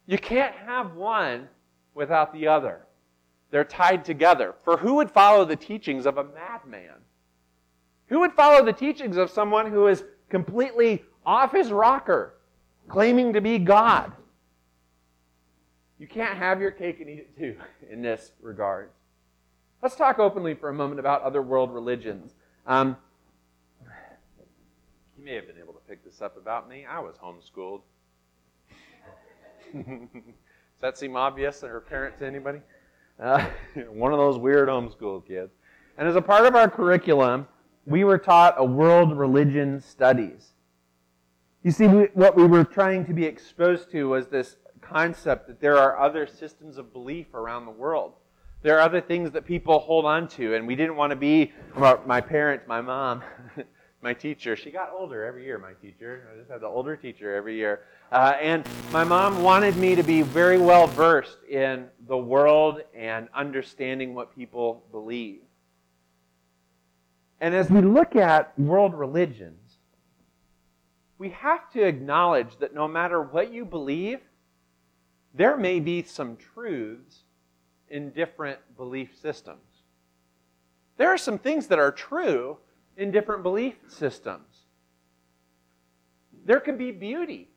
You 0.06 0.18
can't 0.18 0.54
have 0.54 0.94
one 0.94 1.48
without 1.94 2.32
the 2.32 2.48
other. 2.48 2.86
They're 3.50 3.64
tied 3.64 4.04
together. 4.04 4.54
For 4.64 4.78
who 4.78 4.94
would 4.94 5.10
follow 5.10 5.44
the 5.44 5.56
teachings 5.56 6.06
of 6.06 6.18
a 6.18 6.24
madman? 6.24 6.96
Who 8.06 8.20
would 8.20 8.32
follow 8.32 8.64
the 8.64 8.72
teachings 8.72 9.16
of 9.16 9.30
someone 9.30 9.70
who 9.70 9.86
is 9.86 10.04
completely 10.28 11.04
off 11.24 11.52
his 11.52 11.70
rocker, 11.70 12.34
claiming 12.88 13.32
to 13.34 13.40
be 13.40 13.58
God? 13.58 14.12
You 16.02 16.08
can't 16.08 16.36
have 16.36 16.60
your 16.60 16.72
cake 16.72 16.98
and 17.00 17.08
eat 17.08 17.20
it 17.20 17.38
too 17.38 17.54
in 17.88 18.02
this 18.02 18.32
regard. 18.40 18.90
Let's 19.84 19.94
talk 19.94 20.18
openly 20.18 20.52
for 20.52 20.68
a 20.68 20.74
moment 20.74 20.98
about 20.98 21.22
other 21.22 21.42
world 21.42 21.72
religions. 21.72 22.34
Um, 22.66 22.96
you 25.16 25.24
may 25.24 25.36
have 25.36 25.46
been 25.46 25.58
able 25.58 25.74
to 25.74 25.80
pick 25.88 26.04
this 26.04 26.20
up 26.20 26.36
about 26.36 26.68
me. 26.68 26.84
I 26.84 26.98
was 26.98 27.14
homeschooled. 27.18 27.82
Does 29.72 30.80
that 30.80 30.98
seem 30.98 31.14
obvious 31.14 31.62
or 31.62 31.76
apparent 31.76 32.18
to 32.18 32.26
anybody? 32.26 32.58
Uh, 33.20 33.46
one 33.88 34.12
of 34.12 34.18
those 34.18 34.38
weird 34.38 34.68
homeschool 34.68 35.24
kids. 35.24 35.52
And 35.98 36.08
as 36.08 36.16
a 36.16 36.22
part 36.22 36.46
of 36.46 36.56
our 36.56 36.68
curriculum, 36.68 37.46
we 37.86 38.02
were 38.02 38.18
taught 38.18 38.54
a 38.56 38.64
world 38.64 39.16
religion 39.16 39.80
studies. 39.80 40.48
You 41.62 41.70
see, 41.70 41.86
we, 41.86 42.04
what 42.14 42.34
we 42.34 42.44
were 42.44 42.64
trying 42.64 43.06
to 43.06 43.14
be 43.14 43.24
exposed 43.24 43.92
to 43.92 44.08
was 44.08 44.26
this 44.26 44.56
concept 44.82 45.46
that 45.46 45.60
there 45.60 45.78
are 45.78 45.98
other 45.98 46.26
systems 46.26 46.76
of 46.76 46.92
belief 46.92 47.32
around 47.32 47.64
the 47.64 47.70
world. 47.70 48.12
There 48.62 48.76
are 48.76 48.80
other 48.80 49.00
things 49.00 49.30
that 49.32 49.44
people 49.44 49.78
hold 49.78 50.04
on 50.04 50.28
to, 50.28 50.54
and 50.54 50.66
we 50.66 50.76
didn't 50.76 50.96
want 50.96 51.10
to 51.10 51.16
be, 51.16 51.52
my 51.74 52.20
parents, 52.20 52.64
my 52.68 52.80
mom, 52.80 53.22
my 54.02 54.14
teacher. 54.14 54.54
She 54.54 54.70
got 54.70 54.90
older 54.92 55.24
every 55.24 55.44
year, 55.44 55.58
my 55.58 55.72
teacher. 55.80 56.28
I 56.32 56.38
just 56.38 56.50
had 56.50 56.60
the 56.60 56.66
older 56.66 56.96
teacher 56.96 57.34
every 57.34 57.56
year. 57.56 57.80
Uh, 58.10 58.34
and 58.40 58.64
my 58.92 59.04
mom 59.04 59.42
wanted 59.42 59.76
me 59.76 59.94
to 59.94 60.02
be 60.02 60.22
very 60.22 60.58
well 60.58 60.86
versed 60.86 61.38
in 61.48 61.86
the 62.06 62.16
world 62.16 62.82
and 62.94 63.28
understanding 63.34 64.14
what 64.14 64.34
people 64.34 64.84
believe. 64.92 65.40
And 67.40 67.54
as 67.54 67.68
we 67.68 67.80
look 67.80 68.14
at 68.14 68.56
world 68.58 68.94
religions, 68.94 69.78
we 71.18 71.30
have 71.30 71.68
to 71.72 71.82
acknowledge 71.82 72.56
that 72.58 72.74
no 72.74 72.86
matter 72.86 73.20
what 73.20 73.52
you 73.52 73.64
believe, 73.64 74.20
there 75.34 75.56
may 75.56 75.80
be 75.80 76.02
some 76.02 76.36
truths 76.36 77.24
in 77.88 78.10
different 78.10 78.58
belief 78.76 79.16
systems. 79.20 79.60
There 80.96 81.08
are 81.08 81.18
some 81.18 81.38
things 81.38 81.66
that 81.68 81.78
are 81.78 81.92
true 81.92 82.58
in 82.96 83.10
different 83.10 83.42
belief 83.42 83.76
systems. 83.88 84.66
There 86.44 86.60
can 86.60 86.76
be 86.76 86.90
beauty 86.90 87.48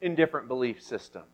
in 0.00 0.14
different 0.14 0.48
belief 0.48 0.82
systems. 0.82 1.26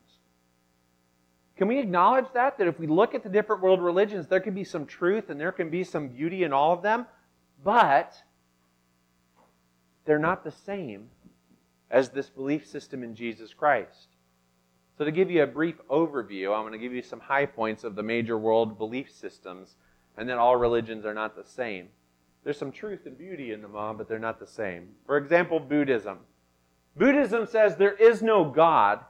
Can 1.57 1.69
we 1.69 1.79
acknowledge 1.79 2.27
that? 2.33 2.57
That 2.57 2.69
if 2.69 2.79
we 2.79 2.87
look 2.87 3.15
at 3.15 3.23
the 3.23 3.29
different 3.29 3.63
world 3.63 3.83
religions, 3.83 4.27
there 4.27 4.41
can 4.41 4.55
be 4.55 4.65
some 4.65 4.87
truth 4.87 5.29
and 5.29 5.39
there 5.39 5.53
can 5.53 5.69
be 5.69 5.85
some 5.85 6.09
beauty 6.09 6.45
in 6.45 6.53
all 6.53 6.73
of 6.73 6.83
them, 6.83 7.05
but 7.63 8.15
they're 10.07 10.19
not 10.19 10.43
the 10.43 10.51
same 10.51 11.11
as 11.91 12.09
this 12.09 12.31
belief 12.31 12.67
system 12.67 13.03
in 13.03 13.15
Jesus 13.15 13.53
Christ. 13.53 14.10
So, 15.01 15.07
to 15.07 15.13
give 15.13 15.31
you 15.31 15.43
a 15.43 15.47
brief 15.47 15.77
overview, 15.89 16.55
I'm 16.55 16.61
going 16.61 16.75
to 16.75 16.79
give 16.79 16.93
you 16.93 17.01
some 17.01 17.21
high 17.21 17.47
points 17.47 17.85
of 17.85 17.95
the 17.95 18.03
major 18.03 18.37
world 18.37 18.77
belief 18.77 19.11
systems, 19.11 19.77
and 20.19 20.29
then 20.29 20.37
all 20.37 20.57
religions 20.57 21.07
are 21.07 21.15
not 21.15 21.35
the 21.35 21.43
same. 21.43 21.89
There's 22.45 22.59
some 22.59 22.71
truth 22.71 23.07
and 23.07 23.17
beauty 23.17 23.53
in 23.53 23.63
them 23.63 23.75
all, 23.75 23.95
but 23.95 24.11
they're 24.11 24.19
not 24.19 24.39
the 24.39 24.47
same. 24.47 24.89
For 25.07 25.17
example, 25.17 25.59
Buddhism. 25.59 26.19
Buddhism 26.99 27.47
says 27.47 27.77
there 27.77 27.95
is 27.95 28.21
no 28.21 28.45
God. 28.45 29.01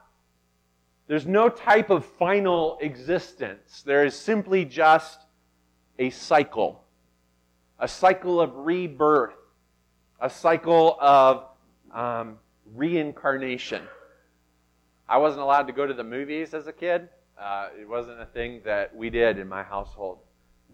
There's 1.07 1.27
no 1.27 1.49
type 1.49 1.89
of 1.89 2.05
final 2.05 2.77
existence. 2.79 3.83
There 3.85 4.05
is 4.05 4.15
simply 4.15 4.63
just 4.63 5.19
a 5.99 6.09
cycle, 6.09 6.85
a 7.79 7.87
cycle 7.89 8.39
of 8.39 8.55
rebirth, 8.55 9.35
a 10.21 10.29
cycle 10.29 10.95
of 11.01 11.47
um, 11.93 12.37
reincarnation. 12.75 13.81
I 15.11 15.17
wasn't 15.17 15.41
allowed 15.41 15.67
to 15.67 15.73
go 15.73 15.85
to 15.85 15.93
the 15.93 16.05
movies 16.05 16.53
as 16.53 16.67
a 16.67 16.71
kid. 16.71 17.09
Uh, 17.37 17.67
it 17.77 17.87
wasn't 17.87 18.21
a 18.21 18.25
thing 18.27 18.61
that 18.63 18.95
we 18.95 19.09
did 19.09 19.37
in 19.37 19.49
my 19.49 19.61
household. 19.61 20.19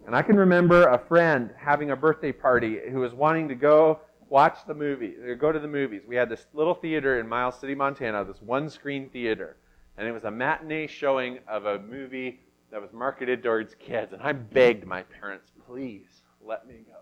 And 0.06 0.14
I 0.14 0.22
can 0.22 0.36
remember 0.36 0.86
a 0.86 0.96
friend 0.96 1.50
having 1.58 1.90
a 1.90 1.96
birthday 1.96 2.30
party 2.30 2.78
who 2.88 3.00
was 3.00 3.12
wanting 3.12 3.48
to 3.48 3.56
go 3.56 3.98
watch 4.28 4.58
the 4.64 4.74
movie, 4.74 5.16
or 5.16 5.34
go 5.34 5.50
to 5.50 5.58
the 5.58 5.66
movies. 5.66 6.02
We 6.06 6.14
had 6.14 6.28
this 6.28 6.46
little 6.52 6.74
theater 6.74 7.18
in 7.18 7.28
Miles 7.28 7.58
City, 7.58 7.74
Montana, 7.74 8.24
this 8.24 8.40
one 8.40 8.70
screen 8.70 9.08
theater. 9.08 9.56
And 9.96 10.06
it 10.06 10.12
was 10.12 10.22
a 10.22 10.30
matinee 10.30 10.86
showing 10.86 11.40
of 11.48 11.66
a 11.66 11.80
movie 11.80 12.38
that 12.70 12.80
was 12.80 12.92
marketed 12.92 13.42
towards 13.42 13.74
kids. 13.74 14.12
And 14.12 14.22
I 14.22 14.34
begged 14.34 14.86
my 14.86 15.02
parents, 15.02 15.50
please 15.66 16.22
let 16.40 16.64
me 16.68 16.76
go. 16.86 17.00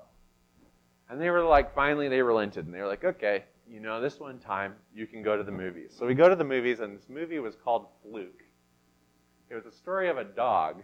And 1.11 1.21
they 1.21 1.29
were 1.29 1.43
like, 1.43 1.75
finally, 1.75 2.09
they 2.09 2.23
relented. 2.23 2.65
And 2.65 2.75
they 2.75 2.81
were 2.81 2.89
like, 2.89 3.05
okay, 3.05 3.45
you 3.71 3.81
know, 3.81 4.01
this 4.01 4.21
one 4.21 4.39
time 4.39 4.75
you 4.95 5.07
can 5.07 5.23
go 5.23 5.37
to 5.37 5.43
the 5.43 5.53
movies. 5.53 5.95
So 5.97 6.07
we 6.07 6.15
go 6.15 6.29
to 6.29 6.37
the 6.37 6.45
movies, 6.45 6.81
and 6.81 6.97
this 6.97 7.09
movie 7.09 7.39
was 7.39 7.57
called 7.57 7.87
Fluke. 8.03 8.43
It 9.51 9.55
was 9.55 9.67
a 9.67 9.73
story 9.73 10.09
of 10.09 10.19
a 10.19 10.25
dog, 10.25 10.83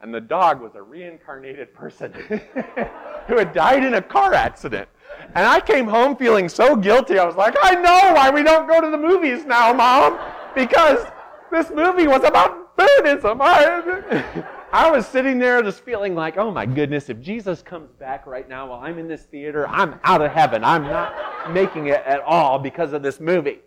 and 0.00 0.14
the 0.14 0.20
dog 0.20 0.60
was 0.60 0.74
a 0.74 0.82
reincarnated 0.82 1.74
person 1.74 2.12
who 3.26 3.38
had 3.38 3.52
died 3.52 3.84
in 3.84 3.94
a 3.94 4.02
car 4.02 4.34
accident. 4.34 4.88
And 5.34 5.46
I 5.46 5.60
came 5.60 5.86
home 5.86 6.16
feeling 6.16 6.48
so 6.48 6.76
guilty. 6.76 7.18
I 7.18 7.24
was 7.24 7.36
like, 7.36 7.56
I 7.62 7.74
know 7.74 8.12
why 8.14 8.30
we 8.30 8.42
don't 8.42 8.68
go 8.68 8.80
to 8.80 8.90
the 8.90 8.98
movies 8.98 9.44
now, 9.44 9.72
Mom, 9.72 10.18
because 10.54 11.06
this 11.50 11.70
movie 11.70 12.06
was 12.06 12.24
about 12.24 12.76
Buddhism. 12.76 13.40
I, 14.76 14.90
was 14.90 15.06
sitting 15.06 15.38
there 15.38 15.62
just 15.62 15.80
feeling 15.80 16.14
like, 16.14 16.36
oh 16.36 16.50
my 16.50 16.66
goodness, 16.66 17.08
if 17.08 17.18
Jesus 17.18 17.62
comes 17.62 17.90
back 17.92 18.26
right 18.26 18.46
now 18.46 18.68
while 18.68 18.80
I'm 18.80 18.98
in 18.98 19.08
this 19.08 19.22
theater, 19.22 19.66
I'm 19.66 19.98
out 20.04 20.20
of 20.20 20.30
heaven. 20.30 20.62
I'm 20.62 20.82
not 20.82 21.50
making 21.54 21.86
it 21.86 22.02
at 22.04 22.20
all 22.20 22.58
because 22.58 22.92
of 22.92 23.02
this 23.02 23.18
movie. 23.18 23.60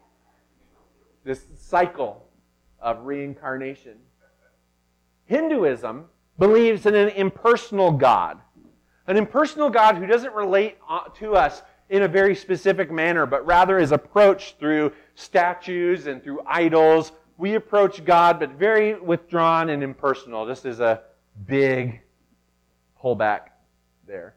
This 1.23 1.47
cycle 1.57 2.27
of 2.79 3.05
reincarnation. 3.05 3.97
Hinduism 5.25 6.05
believes 6.37 6.85
in 6.85 6.93
an 6.93 7.09
impersonal 7.09 7.91
God. 7.91 8.37
An 9.07 9.17
impersonal 9.17 9.71
God 9.71 9.95
who 9.95 10.05
doesn't 10.05 10.35
relate 10.35 10.77
uh, 10.87 11.05
to 11.15 11.35
us 11.35 11.63
in 11.89 12.03
a 12.03 12.07
very 12.07 12.35
specific 12.35 12.91
manner, 12.91 13.25
but 13.25 13.43
rather 13.47 13.79
is 13.79 13.91
approached 13.91 14.59
through 14.59 14.93
statues 15.15 16.05
and 16.05 16.23
through 16.23 16.41
idols 16.45 17.13
we 17.39 17.55
approach 17.55 18.03
God, 18.03 18.37
but 18.37 18.51
very 18.51 18.99
withdrawn 18.99 19.69
and 19.69 19.81
impersonal. 19.81 20.45
This 20.45 20.65
is 20.65 20.81
a 20.81 21.01
big 21.47 22.01
pullback 23.01 23.51
there. 24.05 24.35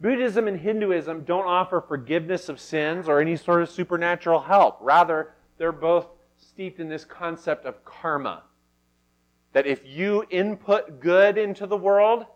Buddhism 0.00 0.46
and 0.46 0.60
Hinduism 0.60 1.24
don't 1.24 1.46
offer 1.46 1.80
forgiveness 1.80 2.48
of 2.48 2.60
sins 2.60 3.08
or 3.08 3.20
any 3.20 3.36
sort 3.36 3.62
of 3.62 3.68
supernatural 3.68 4.40
help. 4.40 4.78
Rather, 4.80 5.32
they're 5.58 5.72
both 5.72 6.06
steeped 6.36 6.78
in 6.78 6.88
this 6.88 7.04
concept 7.04 7.66
of 7.66 7.84
karma. 7.84 8.44
That 9.52 9.66
if 9.66 9.80
you 9.84 10.24
input 10.30 11.00
good 11.00 11.38
into 11.38 11.66
the 11.66 11.76
world, 11.76 12.26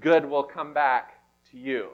good 0.00 0.26
will 0.26 0.42
come 0.42 0.74
back 0.74 1.14
to 1.50 1.56
you. 1.56 1.90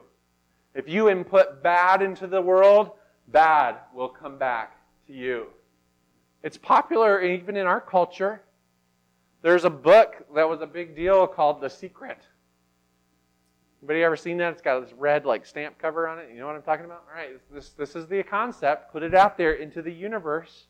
If 0.75 0.89
you 0.89 1.09
input 1.09 1.63
bad 1.63 2.01
into 2.01 2.27
the 2.27 2.41
world, 2.41 2.91
bad 3.29 3.77
will 3.93 4.09
come 4.09 4.37
back 4.37 4.75
to 5.05 5.13
you. 5.13 5.47
It's 6.47 6.57
popular 6.57 7.21
even 7.21 7.57
in 7.57 7.67
our 7.67 7.81
culture. 7.81 8.41
There's 9.41 9.65
a 9.65 9.69
book 9.69 10.15
that 10.33 10.47
was 10.47 10.61
a 10.61 10.65
big 10.65 10.95
deal 10.95 11.27
called 11.27 11.59
The 11.59 11.69
Secret. 11.69 12.19
Anybody 13.81 14.01
ever 14.01 14.15
seen 14.15 14.37
that? 14.37 14.53
It's 14.53 14.61
got 14.61 14.79
this 14.79 14.93
red 14.93 15.25
like 15.25 15.45
stamp 15.45 15.77
cover 15.77 16.07
on 16.07 16.19
it. 16.19 16.29
You 16.31 16.39
know 16.39 16.47
what 16.47 16.55
I'm 16.55 16.61
talking 16.61 16.85
about? 16.85 17.03
All 17.09 17.21
right, 17.21 17.31
this, 17.53 17.71
this 17.71 17.97
is 17.97 18.07
the 18.07 18.23
concept. 18.23 18.93
Put 18.93 19.03
it 19.03 19.13
out 19.13 19.37
there 19.37 19.55
into 19.55 19.81
the 19.81 19.91
universe. 19.91 20.67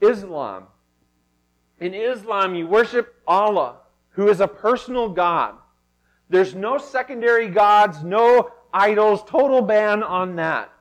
Islam. 0.00 0.64
In 1.78 1.94
Islam, 1.94 2.56
you 2.56 2.66
worship 2.66 3.22
Allah, 3.24 3.76
who 4.08 4.30
is 4.30 4.40
a 4.40 4.48
personal 4.48 5.08
God. 5.08 5.54
There's 6.28 6.56
no 6.56 6.76
secondary 6.76 7.46
gods, 7.46 8.02
no 8.02 8.50
idols, 8.72 9.22
total 9.28 9.62
ban 9.62 10.02
on 10.02 10.34
that. 10.34 10.73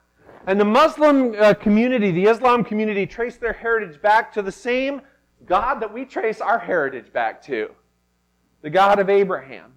And 0.45 0.59
the 0.59 0.65
Muslim 0.65 1.33
uh, 1.39 1.53
community, 1.53 2.11
the 2.11 2.25
Islam 2.25 2.65
community, 2.65 3.05
trace 3.05 3.37
their 3.37 3.53
heritage 3.53 4.01
back 4.01 4.33
to 4.33 4.41
the 4.41 4.51
same 4.51 5.01
God 5.45 5.79
that 5.81 5.93
we 5.93 6.03
trace 6.03 6.41
our 6.41 6.59
heritage 6.59 7.13
back 7.13 7.41
to 7.43 7.71
the 8.61 8.69
God 8.69 8.99
of 8.99 9.09
Abraham. 9.09 9.73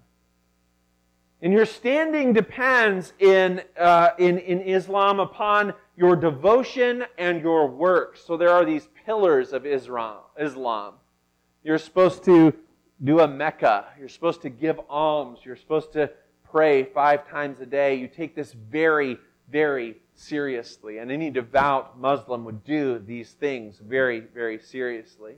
And 1.41 1.53
your 1.53 1.65
standing 1.65 2.33
depends 2.33 3.13
in, 3.19 3.61
uh, 3.79 4.09
in, 4.17 4.39
in 4.39 4.59
Islam 4.61 5.19
upon 5.21 5.73
your 5.95 6.15
devotion 6.15 7.05
and 7.17 7.41
your 7.41 7.67
works. 7.67 8.25
So 8.25 8.35
there 8.35 8.49
are 8.49 8.65
these 8.65 8.89
pillars 9.05 9.53
of 9.53 9.65
Islam. 9.65 10.19
Islam. 10.37 10.95
You're 11.63 11.77
supposed 11.77 12.25
to 12.25 12.53
do 13.03 13.21
a 13.21 13.27
Mecca. 13.27 13.85
You're 13.97 14.09
supposed 14.09 14.41
to 14.41 14.49
give 14.49 14.79
alms. 14.89 15.39
You're 15.43 15.55
supposed 15.55 15.93
to 15.93 16.11
pray 16.49 16.83
five 16.83 17.27
times 17.29 17.61
a 17.61 17.65
day. 17.65 17.95
You 17.95 18.07
take 18.07 18.35
this 18.35 18.53
very, 18.53 19.17
very 19.49 19.97
seriously. 20.17 20.97
And 20.97 21.11
any 21.11 21.29
devout 21.29 21.99
Muslim 21.99 22.43
would 22.45 22.63
do 22.63 22.99
these 22.99 23.31
things 23.31 23.79
very, 23.79 24.19
very 24.19 24.59
seriously. 24.59 25.35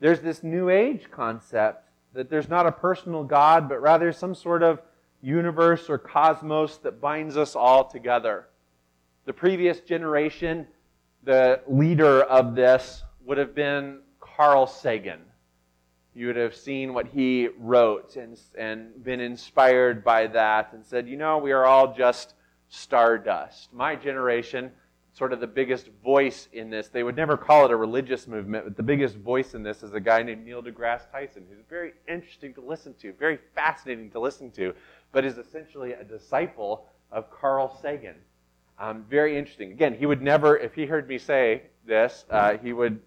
There's 0.00 0.20
this 0.20 0.42
New 0.42 0.68
Age 0.68 1.10
concept 1.10 1.88
that 2.12 2.30
there's 2.30 2.48
not 2.48 2.66
a 2.66 2.72
personal 2.72 3.24
God, 3.24 3.68
but 3.68 3.80
rather 3.80 4.12
some 4.12 4.34
sort 4.34 4.62
of 4.62 4.80
universe 5.20 5.88
or 5.88 5.98
cosmos 5.98 6.78
that 6.78 7.00
binds 7.00 7.36
us 7.36 7.56
all 7.56 7.84
together. 7.84 8.48
The 9.24 9.32
previous 9.32 9.80
generation, 9.80 10.66
the 11.22 11.60
leader 11.66 12.22
of 12.22 12.54
this 12.54 13.02
would 13.24 13.38
have 13.38 13.54
been 13.54 14.00
Carl 14.20 14.66
Sagan. 14.66 15.20
You 16.14 16.28
would 16.28 16.36
have 16.36 16.54
seen 16.54 16.94
what 16.94 17.08
he 17.08 17.48
wrote 17.58 18.16
and, 18.16 18.38
and 18.56 19.02
been 19.02 19.20
inspired 19.20 20.04
by 20.04 20.28
that 20.28 20.72
and 20.72 20.84
said, 20.84 21.08
you 21.08 21.16
know, 21.16 21.38
we 21.38 21.50
are 21.52 21.64
all 21.64 21.94
just 21.94 22.34
stardust. 22.68 23.72
My 23.72 23.96
generation, 23.96 24.70
sort 25.12 25.32
of 25.32 25.40
the 25.40 25.46
biggest 25.46 25.88
voice 26.02 26.48
in 26.52 26.70
this, 26.70 26.88
they 26.88 27.02
would 27.02 27.16
never 27.16 27.36
call 27.36 27.64
it 27.64 27.70
a 27.70 27.76
religious 27.76 28.26
movement, 28.26 28.64
but 28.64 28.76
the 28.76 28.82
biggest 28.82 29.16
voice 29.16 29.54
in 29.54 29.62
this 29.62 29.82
is 29.82 29.94
a 29.94 30.00
guy 30.00 30.22
named 30.22 30.44
Neil 30.44 30.62
deGrasse 30.62 31.10
Tyson, 31.12 31.46
who's 31.48 31.64
very 31.68 31.92
interesting 32.08 32.52
to 32.54 32.60
listen 32.60 32.94
to, 32.94 33.12
very 33.12 33.38
fascinating 33.54 34.10
to 34.10 34.20
listen 34.20 34.50
to, 34.52 34.74
but 35.12 35.24
is 35.24 35.38
essentially 35.38 35.92
a 35.92 36.04
disciple 36.04 36.86
of 37.12 37.30
Carl 37.30 37.78
Sagan. 37.80 38.16
Um, 38.78 39.04
very 39.08 39.38
interesting. 39.38 39.70
Again, 39.70 39.94
he 39.94 40.04
would 40.04 40.20
never, 40.20 40.56
if 40.56 40.74
he 40.74 40.84
heard 40.84 41.08
me 41.08 41.18
say 41.18 41.62
this, 41.86 42.24
uh, 42.30 42.56
he 42.58 42.72
would 42.72 43.00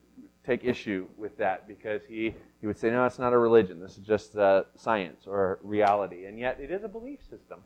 take 0.45 0.63
issue 0.63 1.07
with 1.17 1.37
that 1.37 1.67
because 1.67 2.01
he, 2.07 2.33
he 2.61 2.67
would 2.67 2.77
say, 2.77 2.89
no, 2.89 3.05
it's 3.05 3.19
not 3.19 3.33
a 3.33 3.37
religion. 3.37 3.81
This 3.81 3.97
is 3.97 4.05
just 4.05 4.37
uh, 4.37 4.63
science 4.77 5.27
or 5.27 5.59
reality. 5.61 6.25
And 6.25 6.39
yet, 6.39 6.57
it 6.61 6.71
is 6.71 6.85
a 6.85 6.87
belief 6.87 7.19
system. 7.29 7.59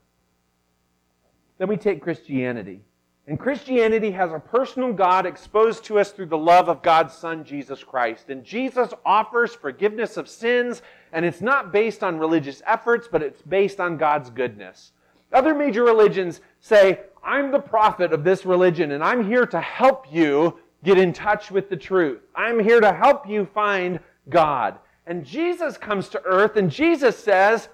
Then 1.61 1.69
we 1.69 1.77
take 1.77 2.01
Christianity. 2.01 2.81
And 3.27 3.39
Christianity 3.39 4.09
has 4.09 4.31
a 4.31 4.39
personal 4.39 4.93
God 4.93 5.27
exposed 5.27 5.83
to 5.83 5.99
us 5.99 6.09
through 6.09 6.25
the 6.25 6.35
love 6.35 6.69
of 6.69 6.81
God's 6.81 7.13
Son, 7.13 7.43
Jesus 7.43 7.83
Christ. 7.83 8.31
And 8.31 8.43
Jesus 8.43 8.95
offers 9.05 9.53
forgiveness 9.53 10.17
of 10.17 10.27
sins, 10.27 10.81
and 11.13 11.23
it's 11.23 11.39
not 11.39 11.71
based 11.71 12.03
on 12.03 12.17
religious 12.17 12.63
efforts, 12.65 13.07
but 13.07 13.21
it's 13.21 13.43
based 13.43 13.79
on 13.79 13.97
God's 13.97 14.31
goodness. 14.31 14.93
Other 15.31 15.53
major 15.53 15.83
religions 15.83 16.41
say, 16.61 17.01
I'm 17.23 17.51
the 17.51 17.59
prophet 17.59 18.11
of 18.11 18.23
this 18.23 18.43
religion, 18.43 18.93
and 18.93 19.03
I'm 19.03 19.23
here 19.23 19.45
to 19.45 19.61
help 19.61 20.11
you 20.11 20.57
get 20.83 20.97
in 20.97 21.13
touch 21.13 21.51
with 21.51 21.69
the 21.69 21.77
truth. 21.77 22.21
I'm 22.33 22.57
here 22.57 22.81
to 22.81 22.91
help 22.91 23.29
you 23.29 23.45
find 23.45 23.99
God. 24.29 24.79
And 25.05 25.23
Jesus 25.23 25.77
comes 25.77 26.09
to 26.09 26.23
earth, 26.23 26.55
and 26.55 26.71
Jesus 26.71 27.23
says, 27.23 27.69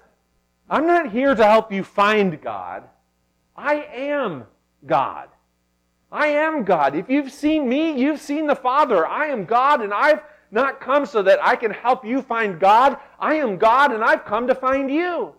I'm 0.68 0.86
not 0.86 1.10
here 1.10 1.34
to 1.34 1.44
help 1.46 1.72
you 1.72 1.82
find 1.82 2.38
God. 2.42 2.84
I 3.58 3.88
am 3.92 4.44
God. 4.86 5.28
I 6.12 6.28
am 6.28 6.62
God. 6.62 6.94
If 6.94 7.10
you've 7.10 7.32
seen 7.32 7.68
me, 7.68 8.00
you've 8.00 8.20
seen 8.20 8.46
the 8.46 8.54
Father. 8.54 9.04
I 9.04 9.26
am 9.26 9.44
God, 9.44 9.82
and 9.82 9.92
I've 9.92 10.22
not 10.52 10.80
come 10.80 11.04
so 11.04 11.22
that 11.22 11.42
I 11.42 11.56
can 11.56 11.72
help 11.72 12.04
you 12.04 12.22
find 12.22 12.60
God. 12.60 12.98
I 13.18 13.34
am 13.34 13.58
God, 13.58 13.92
and 13.92 14.04
I've 14.04 14.24
come 14.24 14.46
to 14.46 14.54
find 14.54 14.88
you. 14.90 15.34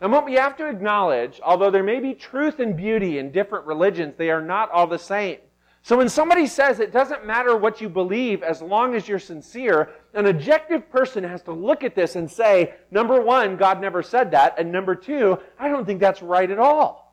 And 0.00 0.10
what 0.10 0.24
we 0.24 0.32
have 0.32 0.56
to 0.56 0.66
acknowledge, 0.66 1.38
although 1.44 1.70
there 1.70 1.82
may 1.82 2.00
be 2.00 2.14
truth 2.14 2.58
and 2.58 2.74
beauty 2.74 3.18
in 3.18 3.32
different 3.32 3.66
religions, 3.66 4.14
they 4.16 4.30
are 4.30 4.42
not 4.42 4.70
all 4.70 4.86
the 4.86 4.98
same. 4.98 5.38
So 5.82 5.98
when 5.98 6.08
somebody 6.08 6.46
says 6.46 6.80
it 6.80 6.90
doesn't 6.90 7.26
matter 7.26 7.54
what 7.54 7.82
you 7.82 7.90
believe 7.90 8.42
as 8.42 8.62
long 8.62 8.94
as 8.94 9.06
you're 9.06 9.18
sincere, 9.18 9.90
an 10.14 10.26
objective 10.26 10.90
person 10.90 11.22
has 11.22 11.42
to 11.42 11.52
look 11.52 11.84
at 11.84 11.94
this 11.94 12.16
and 12.16 12.30
say, 12.30 12.74
number 12.90 13.20
one, 13.20 13.56
God 13.56 13.80
never 13.80 14.02
said 14.02 14.30
that, 14.30 14.58
and 14.58 14.72
number 14.72 14.94
two, 14.94 15.38
I 15.58 15.68
don't 15.68 15.84
think 15.84 16.00
that's 16.00 16.22
right 16.22 16.50
at 16.50 16.58
all. 16.58 17.05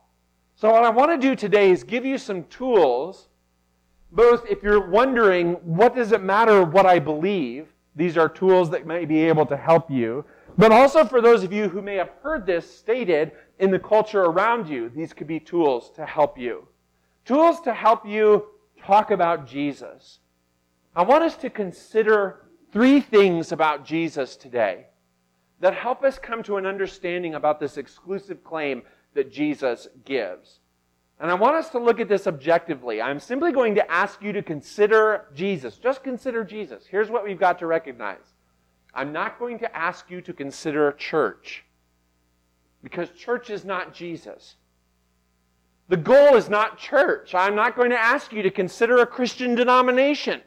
So, 0.56 0.70
what 0.70 0.84
I 0.84 0.90
want 0.90 1.10
to 1.10 1.18
do 1.18 1.34
today 1.34 1.70
is 1.70 1.82
give 1.82 2.04
you 2.04 2.16
some 2.16 2.44
tools, 2.44 3.28
both 4.12 4.46
if 4.48 4.62
you're 4.62 4.88
wondering, 4.88 5.54
what 5.54 5.96
does 5.96 6.12
it 6.12 6.22
matter 6.22 6.62
what 6.62 6.86
I 6.86 7.00
believe? 7.00 7.68
These 7.96 8.16
are 8.16 8.28
tools 8.28 8.70
that 8.70 8.86
may 8.86 9.04
be 9.04 9.20
able 9.24 9.46
to 9.46 9.56
help 9.56 9.90
you. 9.90 10.24
But 10.56 10.70
also 10.70 11.04
for 11.04 11.20
those 11.20 11.42
of 11.42 11.52
you 11.52 11.68
who 11.68 11.82
may 11.82 11.96
have 11.96 12.10
heard 12.22 12.46
this 12.46 12.72
stated 12.72 13.32
in 13.58 13.72
the 13.72 13.78
culture 13.78 14.22
around 14.22 14.68
you, 14.68 14.88
these 14.88 15.12
could 15.12 15.26
be 15.26 15.40
tools 15.40 15.90
to 15.96 16.06
help 16.06 16.38
you. 16.38 16.68
Tools 17.24 17.60
to 17.62 17.74
help 17.74 18.06
you 18.06 18.46
talk 18.80 19.10
about 19.10 19.46
Jesus. 19.46 20.20
I 20.94 21.02
want 21.02 21.24
us 21.24 21.36
to 21.38 21.50
consider 21.50 22.46
three 22.72 23.00
things 23.00 23.50
about 23.50 23.84
Jesus 23.84 24.36
today 24.36 24.86
that 25.60 25.74
help 25.74 26.04
us 26.04 26.18
come 26.18 26.42
to 26.44 26.56
an 26.56 26.66
understanding 26.66 27.34
about 27.34 27.58
this 27.58 27.76
exclusive 27.76 28.44
claim 28.44 28.82
that 29.14 29.32
Jesus 29.32 29.88
gives. 30.04 30.60
And 31.20 31.30
I 31.30 31.34
want 31.34 31.56
us 31.56 31.70
to 31.70 31.78
look 31.78 32.00
at 32.00 32.08
this 32.08 32.26
objectively. 32.26 33.00
I'm 33.00 33.20
simply 33.20 33.52
going 33.52 33.76
to 33.76 33.90
ask 33.90 34.22
you 34.22 34.32
to 34.32 34.42
consider 34.42 35.26
Jesus. 35.34 35.78
Just 35.78 36.02
consider 36.02 36.44
Jesus. 36.44 36.84
Here's 36.86 37.10
what 37.10 37.24
we've 37.24 37.38
got 37.38 37.58
to 37.60 37.66
recognize 37.66 38.34
I'm 38.92 39.12
not 39.12 39.38
going 39.38 39.58
to 39.60 39.76
ask 39.76 40.10
you 40.10 40.20
to 40.22 40.32
consider 40.32 40.92
church 40.92 41.64
because 42.82 43.10
church 43.10 43.50
is 43.50 43.64
not 43.64 43.94
Jesus. 43.94 44.56
The 45.88 45.96
goal 45.96 46.36
is 46.36 46.48
not 46.48 46.78
church. 46.78 47.34
I'm 47.34 47.54
not 47.54 47.76
going 47.76 47.90
to 47.90 48.00
ask 48.00 48.32
you 48.32 48.42
to 48.42 48.50
consider 48.50 48.98
a 48.98 49.06
Christian 49.06 49.54
denomination. 49.54 50.40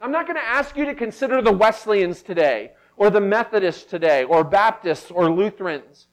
I'm 0.00 0.12
not 0.12 0.26
going 0.26 0.36
to 0.36 0.44
ask 0.44 0.76
you 0.76 0.84
to 0.86 0.94
consider 0.94 1.40
the 1.40 1.52
Wesleyans 1.52 2.22
today, 2.22 2.72
or 2.96 3.10
the 3.10 3.20
Methodists 3.20 3.84
today, 3.84 4.24
or 4.24 4.44
Baptists, 4.44 5.10
or 5.10 5.30
Lutherans. 5.30 6.07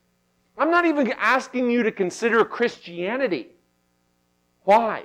I'm 0.58 0.70
not 0.70 0.86
even 0.86 1.12
asking 1.18 1.70
you 1.70 1.82
to 1.82 1.92
consider 1.92 2.44
Christianity. 2.44 3.48
Why? 4.64 5.04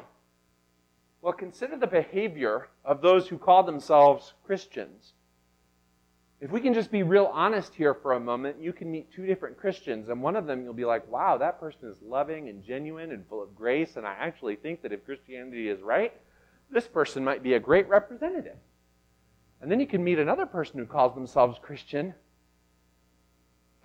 Well, 1.21 1.33
consider 1.33 1.77
the 1.77 1.87
behavior 1.87 2.69
of 2.83 3.01
those 3.01 3.27
who 3.27 3.37
call 3.37 3.63
themselves 3.63 4.33
Christians. 4.45 5.13
If 6.39 6.49
we 6.49 6.59
can 6.59 6.73
just 6.73 6.89
be 6.89 7.03
real 7.03 7.29
honest 7.31 7.75
here 7.75 7.93
for 7.93 8.13
a 8.13 8.19
moment, 8.19 8.59
you 8.59 8.73
can 8.73 8.89
meet 8.89 9.11
two 9.13 9.27
different 9.27 9.59
Christians, 9.59 10.09
and 10.09 10.23
one 10.23 10.35
of 10.35 10.47
them 10.47 10.63
you'll 10.63 10.73
be 10.73 10.85
like, 10.85 11.07
wow, 11.11 11.37
that 11.37 11.59
person 11.59 11.87
is 11.87 12.01
loving 12.01 12.49
and 12.49 12.63
genuine 12.63 13.11
and 13.11 13.23
full 13.27 13.43
of 13.43 13.55
grace, 13.55 13.95
and 13.95 14.07
I 14.07 14.15
actually 14.19 14.55
think 14.55 14.81
that 14.81 14.91
if 14.91 15.05
Christianity 15.05 15.69
is 15.69 15.81
right, 15.81 16.11
this 16.71 16.87
person 16.87 17.23
might 17.23 17.43
be 17.43 17.53
a 17.53 17.59
great 17.59 17.87
representative. 17.87 18.57
And 19.61 19.71
then 19.71 19.79
you 19.79 19.85
can 19.85 20.03
meet 20.03 20.17
another 20.17 20.47
person 20.47 20.79
who 20.79 20.87
calls 20.87 21.13
themselves 21.13 21.59
Christian, 21.61 22.15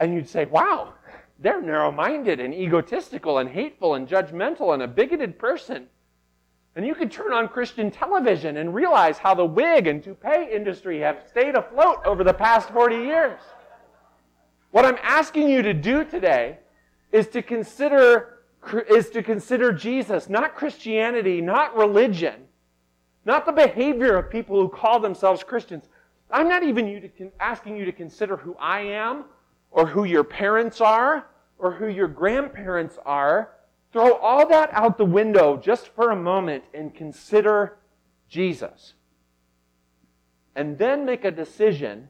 and 0.00 0.14
you'd 0.14 0.28
say, 0.28 0.46
wow, 0.46 0.94
they're 1.38 1.60
narrow 1.60 1.92
minded 1.92 2.40
and 2.40 2.54
egotistical 2.54 3.38
and 3.38 3.50
hateful 3.50 3.94
and 3.94 4.08
judgmental 4.08 4.72
and 4.72 4.82
a 4.82 4.88
bigoted 4.88 5.38
person. 5.38 5.86
And 6.74 6.86
you 6.86 6.94
could 6.94 7.10
turn 7.10 7.32
on 7.32 7.48
Christian 7.48 7.90
television 7.90 8.58
and 8.58 8.74
realize 8.74 9.18
how 9.18 9.34
the 9.34 9.44
wig 9.44 9.86
and 9.86 10.02
toupee 10.02 10.48
industry 10.52 11.00
have 11.00 11.24
stayed 11.28 11.54
afloat 11.54 11.98
over 12.04 12.22
the 12.22 12.34
past 12.34 12.70
40 12.70 12.96
years. 12.96 13.40
What 14.70 14.84
I'm 14.84 14.98
asking 15.02 15.48
you 15.48 15.62
to 15.62 15.72
do 15.72 16.04
today 16.04 16.58
is 17.12 17.28
to 17.28 17.42
consider 17.42 18.32
is 18.90 19.10
to 19.10 19.22
consider 19.22 19.72
Jesus, 19.72 20.28
not 20.28 20.56
Christianity, 20.56 21.40
not 21.40 21.76
religion, 21.76 22.34
not 23.24 23.46
the 23.46 23.52
behavior 23.52 24.16
of 24.16 24.28
people 24.28 24.60
who 24.60 24.68
call 24.68 24.98
themselves 24.98 25.44
Christians. 25.44 25.88
I'm 26.32 26.48
not 26.48 26.64
even 26.64 26.88
you 26.88 27.00
to, 27.00 27.30
asking 27.38 27.76
you 27.76 27.84
to 27.84 27.92
consider 27.92 28.36
who 28.36 28.56
I 28.58 28.80
am 28.80 29.26
or 29.70 29.86
who 29.86 30.04
your 30.04 30.24
parents 30.24 30.80
are 30.80 31.26
or 31.58 31.72
who 31.72 31.88
your 31.88 32.08
grandparents 32.08 32.98
are, 33.04 33.50
throw 33.92 34.14
all 34.14 34.46
that 34.48 34.70
out 34.72 34.98
the 34.98 35.04
window 35.04 35.56
just 35.56 35.88
for 35.88 36.10
a 36.10 36.16
moment 36.16 36.64
and 36.74 36.94
consider 36.94 37.78
Jesus. 38.28 38.94
And 40.54 40.78
then 40.78 41.04
make 41.04 41.24
a 41.24 41.30
decision 41.30 42.08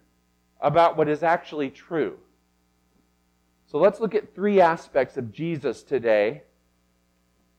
about 0.61 0.97
what 0.97 1.09
is 1.09 1.23
actually 1.23 1.71
true. 1.71 2.19
So 3.67 3.79
let's 3.79 4.01
look 4.01 4.15
at 4.15 4.35
three 4.35 4.61
aspects 4.61 5.17
of 5.17 5.33
Jesus 5.33 5.83
today. 5.83 6.43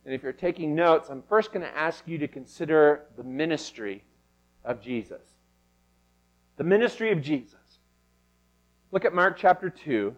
And 0.06 0.14
if 0.14 0.24
you're 0.24 0.32
taking 0.32 0.74
notes, 0.74 1.10
I'm 1.10 1.22
first 1.28 1.52
going 1.52 1.66
to 1.66 1.78
ask 1.78 2.08
you 2.08 2.18
to 2.20 2.28
consider 2.28 3.06
the 3.18 3.24
ministry 3.24 4.04
of 4.64 4.82
Jesus. 4.82 5.22
The 6.56 6.64
ministry 6.64 7.12
of 7.12 7.22
Jesus. 7.22 7.56
Look 8.92 9.06
at 9.06 9.14
Mark 9.14 9.38
chapter 9.38 9.70
2. 9.70 10.16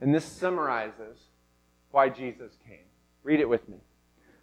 And 0.00 0.14
this 0.14 0.24
summarizes 0.24 1.18
why 1.90 2.08
Jesus 2.08 2.52
came. 2.66 2.86
Read 3.24 3.40
it 3.40 3.48
with 3.48 3.68
me. 3.68 3.78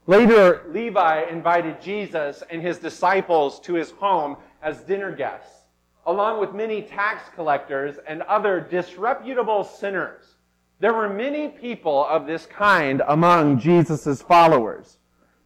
Later, 0.08 0.64
Levi 0.70 1.24
invited 1.30 1.82
Jesus 1.82 2.44
and 2.50 2.62
his 2.62 2.80
disciples 2.80 3.60
to 3.62 3.74
his 3.74 3.92
home 3.92 4.38
as 4.62 4.82
dinner 4.82 5.12
guests, 5.12 5.66
along 6.06 6.40
with 6.40 6.54
many 6.54 6.82
tax 6.82 7.24
collectors 7.36 7.98
and 8.08 8.22
other 8.24 8.60
disreputable 8.60 9.64
sinners. 9.64 10.36
There 10.80 10.94
were 10.94 11.10
many 11.10 11.50
people 11.50 12.06
of 12.06 12.26
this 12.26 12.46
kind 12.46 13.02
among 13.08 13.60
Jesus' 13.60 14.22
followers. 14.22 14.98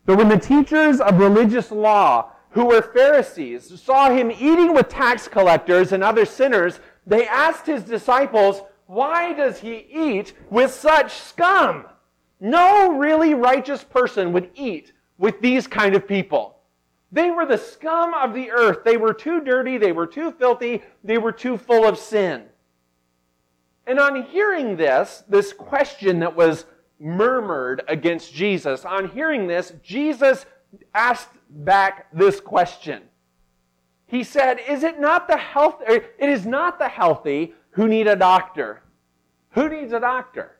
But 0.05 0.17
when 0.17 0.29
the 0.29 0.37
teachers 0.37 0.99
of 1.01 1.17
religious 1.19 1.71
law, 1.71 2.32
who 2.53 2.65
were 2.65 2.81
Pharisees, 2.81 3.81
saw 3.81 4.09
him 4.09 4.31
eating 4.31 4.73
with 4.73 4.87
tax 4.87 5.27
collectors 5.27 5.91
and 5.91 6.03
other 6.03 6.25
sinners, 6.25 6.79
they 7.05 7.27
asked 7.27 7.65
his 7.65 7.83
disciples, 7.83 8.61
Why 8.85 9.33
does 9.33 9.59
he 9.59 9.87
eat 9.91 10.33
with 10.49 10.71
such 10.71 11.13
scum? 11.13 11.85
No 12.39 12.95
really 12.95 13.33
righteous 13.33 13.83
person 13.83 14.33
would 14.33 14.51
eat 14.53 14.93
with 15.17 15.41
these 15.41 15.65
kind 15.65 15.95
of 15.95 16.07
people. 16.07 16.59
They 17.11 17.31
were 17.31 17.45
the 17.45 17.57
scum 17.57 18.13
of 18.13 18.33
the 18.33 18.51
earth. 18.51 18.83
They 18.83 18.97
were 18.97 19.13
too 19.13 19.41
dirty, 19.41 19.77
they 19.77 19.91
were 19.91 20.07
too 20.07 20.31
filthy, 20.31 20.83
they 21.03 21.17
were 21.17 21.31
too 21.31 21.57
full 21.57 21.85
of 21.85 21.97
sin. 21.97 22.43
And 23.87 23.99
on 23.99 24.23
hearing 24.23 24.77
this, 24.77 25.23
this 25.27 25.53
question 25.53 26.19
that 26.19 26.35
was 26.35 26.65
murmured 26.99 27.83
against 27.87 28.33
Jesus, 28.33 28.85
on 28.85 29.09
hearing 29.09 29.47
this, 29.47 29.73
Jesus 29.83 30.45
asked 30.93 31.29
back 31.53 32.07
this 32.13 32.39
question. 32.39 33.03
He 34.05 34.23
said, 34.23 34.59
Is 34.67 34.83
it 34.83 34.99
not 34.99 35.27
the 35.27 35.37
health 35.37 35.81
er, 35.89 36.05
it 36.19 36.29
is 36.29 36.45
not 36.45 36.79
the 36.79 36.87
healthy 36.87 37.53
who 37.71 37.87
need 37.87 38.07
a 38.07 38.15
doctor? 38.15 38.83
Who 39.51 39.69
needs 39.69 39.93
a 39.93 39.99
doctor? 39.99 40.59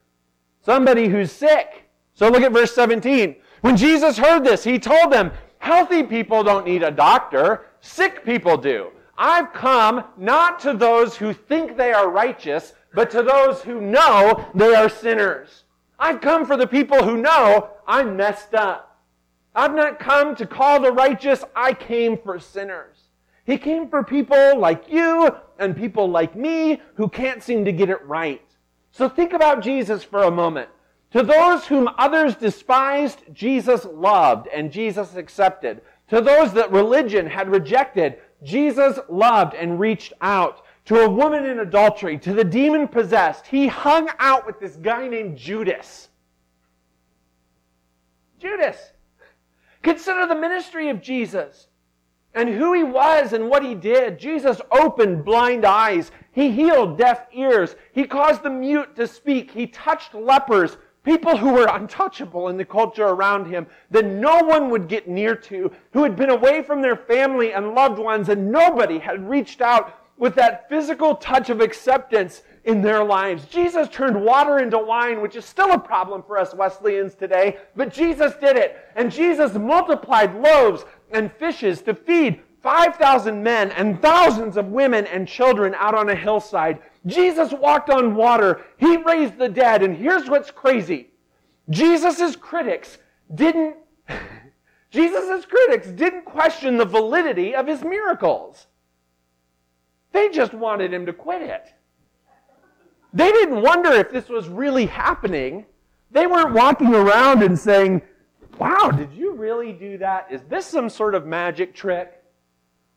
Somebody 0.61 1.07
who's 1.07 1.31
sick. 1.31 1.89
So 2.13 2.29
look 2.29 2.43
at 2.43 2.51
verse 2.51 2.73
17. 2.73 3.35
When 3.61 3.77
Jesus 3.77 4.17
heard 4.17 4.43
this, 4.43 4.63
he 4.63 4.79
told 4.79 5.11
them, 5.11 5.31
Healthy 5.59 6.03
people 6.03 6.43
don't 6.43 6.65
need 6.65 6.83
a 6.83 6.91
doctor, 6.91 7.67
sick 7.79 8.25
people 8.25 8.57
do. 8.57 8.89
I've 9.17 9.53
come 9.53 10.03
not 10.17 10.59
to 10.61 10.73
those 10.73 11.15
who 11.15 11.33
think 11.33 11.77
they 11.77 11.93
are 11.93 12.09
righteous, 12.09 12.73
but 12.93 13.09
to 13.11 13.23
those 13.23 13.61
who 13.61 13.79
know 13.79 14.45
they 14.53 14.75
are 14.75 14.89
sinners. 14.89 15.63
I've 15.99 16.21
come 16.21 16.45
for 16.45 16.57
the 16.57 16.67
people 16.67 17.03
who 17.03 17.17
know 17.17 17.69
I'm 17.87 18.17
messed 18.17 18.53
up. 18.53 18.92
I've 19.55 19.75
not 19.75 19.99
come 19.99 20.35
to 20.35 20.47
call 20.47 20.79
the 20.79 20.91
righteous, 20.91 21.43
I 21.55 21.73
came 21.73 22.17
for 22.17 22.39
sinners. 22.39 22.97
He 23.45 23.57
came 23.57 23.89
for 23.89 24.03
people 24.03 24.57
like 24.57 24.89
you 24.89 25.35
and 25.59 25.75
people 25.75 26.09
like 26.09 26.35
me 26.35 26.81
who 26.95 27.09
can't 27.09 27.43
seem 27.43 27.65
to 27.65 27.71
get 27.71 27.89
it 27.89 28.03
right. 28.05 28.41
So 28.91 29.09
think 29.09 29.33
about 29.33 29.61
Jesus 29.61 30.03
for 30.03 30.23
a 30.23 30.31
moment. 30.31 30.69
To 31.11 31.21
those 31.21 31.65
whom 31.67 31.89
others 31.97 32.35
despised, 32.35 33.23
Jesus 33.33 33.85
loved 33.85 34.47
and 34.47 34.71
Jesus 34.71 35.15
accepted. 35.15 35.81
To 36.07 36.21
those 36.21 36.53
that 36.53 36.71
religion 36.71 37.27
had 37.27 37.49
rejected, 37.49 38.17
Jesus 38.43 38.99
loved 39.09 39.53
and 39.53 39.79
reached 39.79 40.13
out 40.21 40.65
to 40.85 41.01
a 41.01 41.09
woman 41.09 41.45
in 41.45 41.59
adultery, 41.59 42.17
to 42.19 42.33
the 42.33 42.43
demon 42.43 42.87
possessed. 42.87 43.47
He 43.47 43.67
hung 43.67 44.09
out 44.19 44.45
with 44.45 44.59
this 44.59 44.75
guy 44.75 45.07
named 45.07 45.37
Judas. 45.37 46.09
Judas. 48.39 48.92
Consider 49.83 50.25
the 50.25 50.35
ministry 50.35 50.89
of 50.89 51.01
Jesus 51.01 51.67
and 52.33 52.49
who 52.49 52.73
he 52.73 52.83
was 52.83 53.33
and 53.33 53.49
what 53.49 53.63
he 53.63 53.75
did. 53.75 54.17
Jesus 54.17 54.59
opened 54.71 55.23
blind 55.23 55.65
eyes. 55.65 56.11
He 56.31 56.51
healed 56.51 56.97
deaf 56.97 57.27
ears. 57.33 57.75
He 57.91 58.05
caused 58.05 58.43
the 58.43 58.49
mute 58.49 58.95
to 58.95 59.05
speak. 59.05 59.51
He 59.51 59.67
touched 59.67 60.15
lepers, 60.15 60.77
people 61.03 61.37
who 61.37 61.53
were 61.53 61.67
untouchable 61.67 62.47
in 62.47 62.57
the 62.57 62.65
culture 62.65 63.05
around 63.05 63.45
him, 63.45 63.67
that 63.91 64.05
no 64.05 64.39
one 64.39 64.69
would 64.71 64.87
get 64.87 65.07
near 65.07 65.35
to, 65.35 65.71
who 65.91 66.03
had 66.03 66.15
been 66.15 66.31
away 66.31 66.63
from 66.63 66.81
their 66.81 66.95
family 66.95 67.53
and 67.53 67.75
loved 67.75 67.99
ones, 67.99 68.29
and 68.29 68.51
nobody 68.51 68.97
had 68.97 69.29
reached 69.29 69.61
out 69.61 69.99
with 70.17 70.33
that 70.35 70.69
physical 70.69 71.15
touch 71.15 71.49
of 71.49 71.59
acceptance 71.59 72.41
in 72.65 72.81
their 72.81 73.03
lives. 73.03 73.45
Jesus 73.45 73.89
turned 73.89 74.23
water 74.23 74.59
into 74.59 74.77
wine, 74.77 75.21
which 75.21 75.35
is 75.35 75.45
still 75.45 75.71
a 75.71 75.79
problem 75.79 76.23
for 76.23 76.37
us 76.37 76.53
Wesleyans 76.53 77.15
today, 77.15 77.57
but 77.75 77.93
Jesus 77.93 78.33
did 78.35 78.55
it. 78.55 78.77
And 78.95 79.11
Jesus 79.11 79.53
multiplied 79.55 80.35
loaves 80.35 80.85
and 81.11 81.31
fishes 81.31 81.81
to 81.83 81.93
feed 81.93 82.41
5,000 82.61 83.43
men 83.43 83.71
and 83.71 84.01
thousands 84.01 84.55
of 84.55 84.67
women 84.67 85.05
and 85.07 85.27
children 85.27 85.75
out 85.77 85.93
on 85.93 86.09
a 86.09 86.15
hillside. 86.15 86.79
Jesus 87.05 87.51
walked 87.51 87.89
on 87.89 88.15
water. 88.15 88.61
He 88.77 88.95
raised 88.95 89.37
the 89.37 89.49
dead. 89.49 89.83
And 89.83 89.97
here's 89.97 90.29
what's 90.29 90.49
crazy. 90.49 91.09
Jesus' 91.69 92.37
critics 92.37 92.97
didn't, 93.35 93.75
Jesus' 94.89 95.45
critics 95.45 95.87
didn't 95.89 96.23
question 96.23 96.77
the 96.77 96.85
validity 96.85 97.53
of 97.53 97.67
his 97.67 97.83
miracles. 97.83 98.67
They 100.13 100.29
just 100.29 100.53
wanted 100.53 100.93
him 100.93 101.05
to 101.07 101.13
quit 101.13 101.41
it. 101.41 101.73
They 103.13 103.31
didn't 103.31 103.61
wonder 103.61 103.91
if 103.91 104.11
this 104.11 104.27
was 104.27 104.47
really 104.47 104.87
happening. 104.87 105.65
They 106.11 106.27
weren't 106.27 106.53
walking 106.53 106.93
around 106.93 107.43
and 107.43 107.57
saying, 107.57 108.01
Wow, 108.59 108.91
did 108.91 109.13
you 109.13 109.33
really 109.33 109.71
do 109.71 109.97
that? 109.97 110.27
Is 110.31 110.41
this 110.43 110.65
some 110.65 110.89
sort 110.89 111.15
of 111.15 111.25
magic 111.25 111.73
trick? 111.73 112.23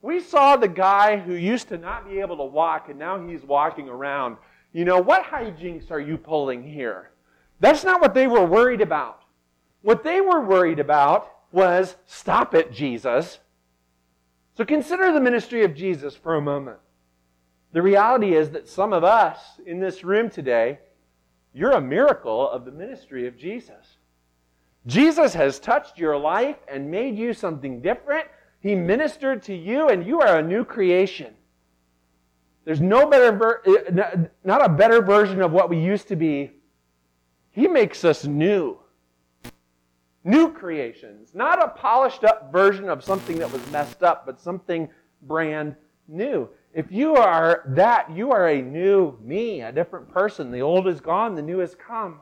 We 0.03 0.21
saw 0.21 0.57
the 0.57 0.69
guy 0.69 1.17
who 1.17 1.35
used 1.35 1.69
to 1.69 1.79
not 1.79 2.09
be 2.09 2.21
able 2.21 2.37
to 2.37 2.45
walk 2.45 2.89
and 2.89 2.99
now 2.99 3.27
he's 3.27 3.43
walking 3.43 3.89
around. 3.89 4.37
You 4.73 4.85
know, 4.85 5.01
what 5.01 5.25
hijinks 5.25 5.91
are 5.91 6.01
you 6.01 6.19
pulling 6.19 6.63
here? 6.63 7.11
That's 7.61 7.85
not 7.85 8.01
what 8.01 8.15
they 8.15 8.27
were 8.27 8.45
worried 8.45 8.83
about. 8.83 9.23
What 9.83 10.05
they 10.05 10.21
were 10.21 10.43
worried 10.43 10.79
about 10.79 11.31
was, 11.53 11.97
stop 12.05 12.55
it, 12.55 12.73
Jesus. 12.73 13.39
So 14.57 14.65
consider 14.65 15.13
the 15.13 15.21
ministry 15.21 15.65
of 15.65 15.75
Jesus 15.75 16.15
for 16.15 16.35
a 16.35 16.43
moment. 16.43 16.79
The 17.77 17.83
reality 17.83 18.35
is 18.35 18.49
that 18.53 18.67
some 18.67 18.95
of 18.95 19.05
us 19.05 19.61
in 19.67 19.81
this 19.81 20.03
room 20.03 20.31
today, 20.31 20.79
you're 21.53 21.73
a 21.73 21.81
miracle 21.83 22.49
of 22.49 22.65
the 22.65 22.71
ministry 22.71 23.27
of 23.27 23.37
Jesus. 23.37 23.99
Jesus 24.87 25.35
has 25.35 25.59
touched 25.59 25.99
your 25.99 26.17
life 26.17 26.57
and 26.73 26.91
made 26.91 27.19
you 27.19 27.35
something 27.35 27.83
different. 27.83 28.29
He 28.61 28.75
ministered 28.75 29.43
to 29.43 29.55
you, 29.55 29.91
and 29.91 30.07
you 30.07 30.23
are 30.23 30.39
a 30.39 30.43
new 30.43 30.65
creation. 30.65 31.35
There's 32.65 32.81
no 32.81 33.11
better, 33.11 33.31
ver- 33.33 33.63
eh, 33.67 34.25
not 34.43 34.65
a 34.65 34.71
better 34.71 35.03
version 35.03 35.43
of 35.43 35.53
what 35.53 35.69
we 35.69 35.77
used 35.79 36.09
to 36.09 36.17
be. 36.17 36.53
He 37.51 37.69
makes 37.69 38.07
us 38.07 38.25
new. 38.25 38.79
New 40.25 40.51
creations. 40.51 41.35
Not 41.35 41.63
a 41.63 41.69
polished 41.69 42.25
up 42.25 42.51
version 42.51 42.89
of 42.89 43.05
something 43.05 43.39
that 43.39 43.53
was 43.53 43.71
messed 43.71 44.03
up, 44.03 44.25
but 44.25 44.41
something 44.41 44.89
brand 45.21 45.77
new. 46.09 46.49
If 46.77 46.93
you 46.93 47.17
are 47.17 47.63
that, 47.69 48.15
you 48.15 48.33
are 48.33 48.49
a 48.49 48.61
new 48.61 49.19
me, 49.23 49.63
a 49.63 49.73
different 49.73 50.13
person. 50.13 50.51
The 50.51 50.61
old 50.61 50.87
is 50.87 51.01
gone, 51.01 51.35
the 51.35 51.41
new 51.41 51.61
has 51.61 51.75
come. 51.75 52.21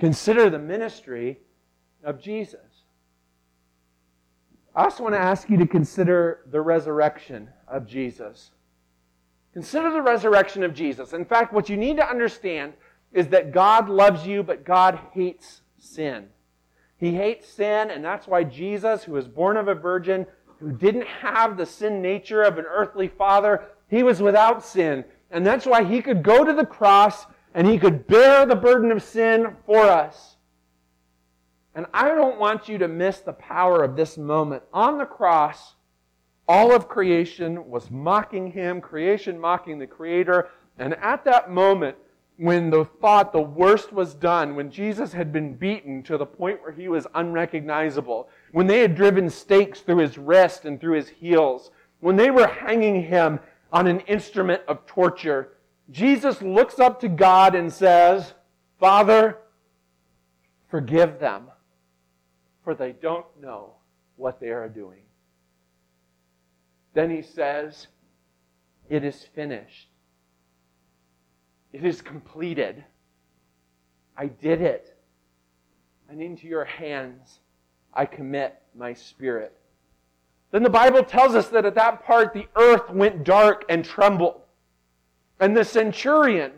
Consider 0.00 0.50
the 0.50 0.58
ministry 0.58 1.38
of 2.02 2.20
Jesus. 2.20 2.82
I 4.74 4.82
also 4.82 5.04
want 5.04 5.14
to 5.14 5.20
ask 5.20 5.48
you 5.48 5.56
to 5.58 5.68
consider 5.68 6.40
the 6.50 6.60
resurrection 6.60 7.48
of 7.68 7.86
Jesus. 7.86 8.50
Consider 9.52 9.92
the 9.92 10.02
resurrection 10.02 10.64
of 10.64 10.74
Jesus. 10.74 11.12
In 11.12 11.24
fact, 11.24 11.52
what 11.52 11.68
you 11.68 11.76
need 11.76 11.96
to 11.98 12.10
understand 12.10 12.72
is 13.12 13.28
that 13.28 13.52
God 13.52 13.88
loves 13.88 14.26
you, 14.26 14.42
but 14.42 14.64
God 14.64 14.98
hates 15.12 15.60
sin. 15.78 16.26
He 16.98 17.14
hates 17.14 17.48
sin, 17.48 17.92
and 17.92 18.04
that's 18.04 18.26
why 18.26 18.42
Jesus, 18.42 19.04
who 19.04 19.12
was 19.12 19.28
born 19.28 19.56
of 19.56 19.68
a 19.68 19.74
virgin, 19.76 20.26
who 20.58 20.72
didn't 20.72 21.06
have 21.06 21.56
the 21.56 21.66
sin 21.66 22.02
nature 22.02 22.42
of 22.42 22.58
an 22.58 22.64
earthly 22.68 23.06
father, 23.06 23.68
he 23.88 24.02
was 24.02 24.20
without 24.20 24.64
sin. 24.64 25.04
And 25.30 25.44
that's 25.46 25.66
why 25.66 25.84
he 25.84 26.02
could 26.02 26.22
go 26.22 26.44
to 26.44 26.52
the 26.52 26.66
cross 26.66 27.26
and 27.54 27.66
he 27.66 27.78
could 27.78 28.06
bear 28.06 28.46
the 28.46 28.56
burden 28.56 28.92
of 28.92 29.02
sin 29.02 29.56
for 29.64 29.82
us. 29.82 30.36
And 31.74 31.86
I 31.92 32.08
don't 32.08 32.38
want 32.38 32.68
you 32.68 32.78
to 32.78 32.88
miss 32.88 33.20
the 33.20 33.32
power 33.32 33.82
of 33.82 33.96
this 33.96 34.16
moment. 34.16 34.62
On 34.72 34.98
the 34.98 35.04
cross, 35.04 35.74
all 36.48 36.74
of 36.74 36.88
creation 36.88 37.68
was 37.68 37.90
mocking 37.90 38.50
him, 38.52 38.80
creation 38.80 39.38
mocking 39.38 39.78
the 39.78 39.86
Creator. 39.86 40.48
And 40.78 40.94
at 40.94 41.24
that 41.24 41.50
moment, 41.50 41.96
when 42.38 42.70
the 42.70 42.84
thought 42.84 43.32
the 43.32 43.40
worst 43.40 43.92
was 43.92 44.14
done, 44.14 44.54
when 44.54 44.70
Jesus 44.70 45.12
had 45.12 45.32
been 45.32 45.54
beaten 45.54 46.02
to 46.04 46.18
the 46.18 46.26
point 46.26 46.62
where 46.62 46.72
he 46.72 46.88
was 46.88 47.06
unrecognizable, 47.14 48.28
when 48.52 48.66
they 48.66 48.80
had 48.80 48.94
driven 48.94 49.28
stakes 49.28 49.80
through 49.80 49.98
his 49.98 50.18
wrist 50.18 50.64
and 50.66 50.80
through 50.80 50.96
his 50.96 51.08
heels, 51.08 51.70
when 52.00 52.16
they 52.16 52.30
were 52.30 52.46
hanging 52.46 53.02
him 53.02 53.40
on 53.72 53.86
an 53.86 54.00
instrument 54.00 54.62
of 54.68 54.86
torture, 54.86 55.52
Jesus 55.90 56.42
looks 56.42 56.78
up 56.78 57.00
to 57.00 57.08
God 57.08 57.54
and 57.54 57.72
says, 57.72 58.34
Father, 58.78 59.38
forgive 60.68 61.18
them, 61.18 61.44
for 62.64 62.74
they 62.74 62.92
don't 62.92 63.26
know 63.40 63.74
what 64.16 64.40
they 64.40 64.50
are 64.50 64.68
doing. 64.68 65.02
Then 66.94 67.10
he 67.10 67.22
says, 67.22 67.88
It 68.88 69.04
is 69.04 69.22
finished. 69.34 69.88
It 71.72 71.84
is 71.84 72.00
completed. 72.00 72.84
I 74.16 74.26
did 74.26 74.62
it. 74.62 74.96
And 76.08 76.22
into 76.22 76.46
your 76.46 76.64
hands 76.64 77.40
I 77.92 78.06
commit 78.06 78.62
my 78.74 78.92
spirit. 78.92 79.55
Then 80.50 80.62
the 80.62 80.70
Bible 80.70 81.02
tells 81.02 81.34
us 81.34 81.48
that 81.48 81.64
at 81.64 81.74
that 81.74 82.04
part 82.04 82.32
the 82.32 82.46
earth 82.56 82.88
went 82.90 83.24
dark 83.24 83.64
and 83.68 83.84
trembled. 83.84 84.40
And 85.40 85.56
the 85.56 85.64
centurion 85.64 86.52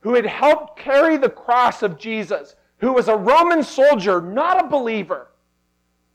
who 0.00 0.14
had 0.14 0.26
helped 0.26 0.78
carry 0.78 1.16
the 1.16 1.30
cross 1.30 1.82
of 1.82 1.98
Jesus, 1.98 2.56
who 2.78 2.92
was 2.92 3.08
a 3.08 3.16
Roman 3.16 3.62
soldier, 3.62 4.20
not 4.20 4.62
a 4.62 4.68
believer, 4.68 5.28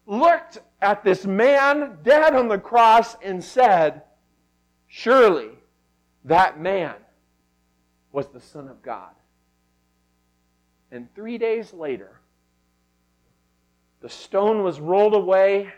looked 0.05 0.59
at 0.81 1.03
this 1.03 1.25
man 1.25 1.97
dead 2.03 2.35
on 2.35 2.47
the 2.47 2.59
cross 2.59 3.15
and 3.23 3.43
said, 3.43 4.03
Surely 4.87 5.49
that 6.25 6.59
man 6.59 6.95
was 8.11 8.27
the 8.27 8.39
Son 8.39 8.67
of 8.67 8.81
God. 8.81 9.11
And 10.91 11.13
three 11.13 11.37
days 11.37 11.73
later, 11.73 12.19
the 14.01 14.09
stone 14.09 14.63
was 14.63 14.79
rolled 14.79 15.13
away 15.13 15.71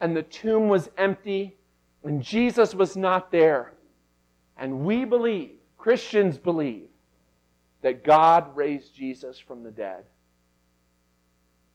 and 0.00 0.16
the 0.16 0.22
tomb 0.22 0.68
was 0.68 0.90
empty 0.96 1.56
and 2.04 2.22
Jesus 2.22 2.74
was 2.74 2.96
not 2.96 3.30
there. 3.30 3.72
And 4.56 4.84
we 4.84 5.04
believe, 5.04 5.50
Christians 5.76 6.38
believe, 6.38 6.88
that 7.82 8.04
God 8.04 8.56
raised 8.56 8.94
Jesus 8.94 9.38
from 9.38 9.62
the 9.62 9.70
dead. 9.70 10.04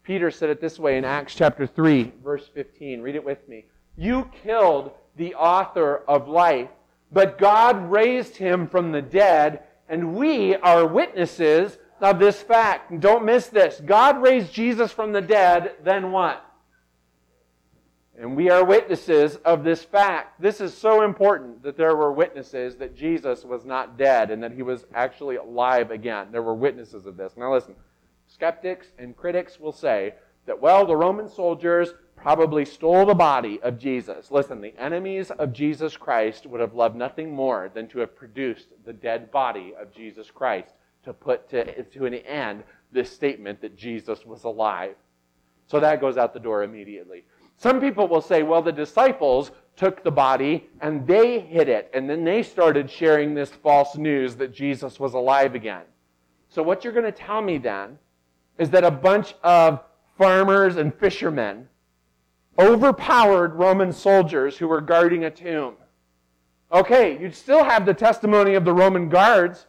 Peter 0.03 0.29
said 0.31 0.49
it 0.49 0.59
this 0.59 0.79
way 0.79 0.97
in 0.97 1.05
Acts 1.05 1.33
chapter 1.33 1.65
3, 1.65 2.11
verse 2.23 2.49
15. 2.53 3.01
Read 3.01 3.15
it 3.15 3.23
with 3.23 3.47
me. 3.47 3.65
You 3.95 4.29
killed 4.43 4.91
the 5.15 5.35
author 5.35 6.03
of 6.07 6.27
life, 6.27 6.69
but 7.11 7.37
God 7.37 7.89
raised 7.89 8.35
him 8.35 8.67
from 8.67 8.91
the 8.91 9.01
dead, 9.01 9.63
and 9.87 10.15
we 10.15 10.55
are 10.57 10.85
witnesses 10.85 11.77
of 12.01 12.19
this 12.19 12.41
fact. 12.41 12.99
Don't 12.99 13.23
miss 13.23 13.47
this. 13.47 13.81
God 13.85 14.21
raised 14.21 14.51
Jesus 14.51 14.91
from 14.91 15.13
the 15.13 15.21
dead, 15.21 15.75
then 15.83 16.11
what? 16.11 16.43
And 18.19 18.35
we 18.35 18.49
are 18.51 18.63
witnesses 18.63 19.37
of 19.37 19.63
this 19.63 19.83
fact. 19.83 20.39
This 20.39 20.61
is 20.61 20.75
so 20.75 21.03
important 21.03 21.63
that 21.63 21.77
there 21.77 21.95
were 21.95 22.11
witnesses 22.11 22.75
that 22.75 22.95
Jesus 22.95 23.43
was 23.43 23.65
not 23.65 23.97
dead 23.97 24.29
and 24.29 24.43
that 24.43 24.51
he 24.51 24.61
was 24.61 24.85
actually 24.93 25.37
alive 25.37 25.89
again. 25.89 26.27
There 26.31 26.43
were 26.43 26.53
witnesses 26.53 27.07
of 27.07 27.17
this. 27.17 27.33
Now 27.35 27.53
listen, 27.53 27.75
skeptics 28.27 28.91
and 28.99 29.17
critics 29.17 29.59
will 29.59 29.71
say 29.71 30.13
that, 30.45 30.61
well, 30.61 30.85
the 30.85 30.95
Roman 30.95 31.27
soldiers 31.27 31.95
probably 32.15 32.65
stole 32.65 33.05
the 33.05 33.15
body 33.15 33.59
of 33.61 33.79
Jesus. 33.79 34.29
Listen, 34.29 34.61
the 34.61 34.77
enemies 34.77 35.31
of 35.31 35.51
Jesus 35.51 35.97
Christ 35.97 36.45
would 36.45 36.61
have 36.61 36.75
loved 36.75 36.95
nothing 36.95 37.31
more 37.31 37.71
than 37.73 37.87
to 37.89 37.99
have 37.99 38.15
produced 38.15 38.67
the 38.85 38.93
dead 38.93 39.31
body 39.31 39.73
of 39.79 39.91
Jesus 39.91 40.29
Christ 40.29 40.73
to 41.03 41.13
put 41.13 41.49
to, 41.49 41.83
to 41.83 42.05
an 42.05 42.13
end 42.13 42.63
this 42.91 43.11
statement 43.11 43.59
that 43.61 43.75
Jesus 43.75 44.25
was 44.25 44.43
alive. 44.43 44.95
So 45.67 45.79
that 45.79 45.99
goes 45.99 46.17
out 46.17 46.33
the 46.33 46.39
door 46.39 46.63
immediately. 46.63 47.23
Some 47.57 47.79
people 47.79 48.07
will 48.07 48.21
say, 48.21 48.43
well, 48.43 48.61
the 48.61 48.71
disciples 48.71 49.51
took 49.75 50.03
the 50.03 50.11
body 50.11 50.69
and 50.81 51.07
they 51.07 51.39
hid 51.39 51.69
it, 51.69 51.89
and 51.93 52.09
then 52.09 52.23
they 52.23 52.43
started 52.43 52.89
sharing 52.89 53.33
this 53.33 53.49
false 53.49 53.95
news 53.95 54.35
that 54.35 54.53
Jesus 54.53 54.99
was 54.99 55.13
alive 55.13 55.55
again. 55.55 55.83
So, 56.49 56.61
what 56.61 56.83
you're 56.83 56.93
going 56.93 57.05
to 57.05 57.11
tell 57.11 57.41
me 57.41 57.57
then 57.57 57.97
is 58.57 58.69
that 58.69 58.83
a 58.83 58.91
bunch 58.91 59.33
of 59.43 59.81
farmers 60.17 60.77
and 60.77 60.93
fishermen 60.93 61.67
overpowered 62.59 63.55
Roman 63.55 63.91
soldiers 63.91 64.57
who 64.57 64.67
were 64.67 64.81
guarding 64.81 65.23
a 65.23 65.31
tomb. 65.31 65.75
Okay, 66.71 67.19
you'd 67.19 67.35
still 67.35 67.63
have 67.63 67.85
the 67.85 67.93
testimony 67.93 68.53
of 68.53 68.65
the 68.65 68.73
Roman 68.73 69.09
guards 69.09 69.65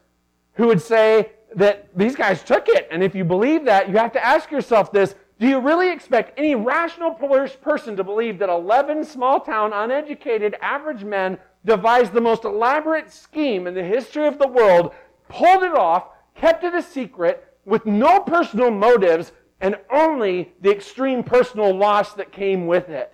who 0.55 0.67
would 0.67 0.81
say 0.83 1.33
that 1.55 1.89
these 1.97 2.17
guys 2.17 2.43
took 2.43 2.69
it. 2.69 2.89
And 2.91 3.03
if 3.03 3.15
you 3.15 3.25
believe 3.25 3.65
that, 3.65 3.89
you 3.89 3.97
have 3.97 4.13
to 4.13 4.25
ask 4.25 4.51
yourself 4.51 4.93
this 4.93 5.15
do 5.41 5.49
you 5.49 5.59
really 5.59 5.91
expect 5.91 6.39
any 6.39 6.55
rational 6.55 7.11
person 7.13 7.97
to 7.97 8.05
believe 8.05 8.39
that 8.39 8.49
11 8.49 9.05
small 9.05 9.41
town, 9.41 9.73
uneducated, 9.73 10.57
average 10.61 11.03
men 11.03 11.39
devised 11.65 12.13
the 12.13 12.21
most 12.21 12.45
elaborate 12.45 13.11
scheme 13.11 13.67
in 13.67 13.75
the 13.75 13.83
history 13.83 14.27
of 14.27 14.39
the 14.39 14.47
world, 14.47 14.93
pulled 15.29 15.65
it 15.65 15.75
off, 15.75 16.09
kept 16.37 16.63
it 16.63 16.75
a 16.75 16.83
secret, 16.83 17.53
with 17.65 17.85
no 17.85 18.21
personal 18.21 18.71
motives, 18.71 19.33
and 19.61 19.77
only 19.91 20.53
the 20.61 20.71
extreme 20.71 21.25
personal 21.25 21.75
loss 21.75 22.13
that 22.15 22.31
came 22.31 22.67
with 22.67 22.89
it? 22.89 23.13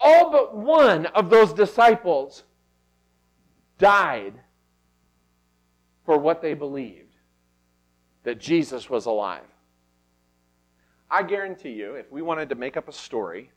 All 0.00 0.30
but 0.30 0.56
one 0.56 1.06
of 1.06 1.28
those 1.30 1.52
disciples 1.52 2.44
died 3.78 4.34
for 6.04 6.16
what 6.16 6.40
they 6.40 6.54
believed 6.54 7.16
that 8.22 8.38
Jesus 8.38 8.88
was 8.88 9.06
alive. 9.06 9.42
I 11.10 11.22
guarantee 11.22 11.70
you, 11.70 11.94
if 11.94 12.10
we 12.10 12.20
wanted 12.22 12.48
to 12.48 12.54
make 12.56 12.76
up 12.76 12.88
a 12.88 12.92
story 12.92 13.50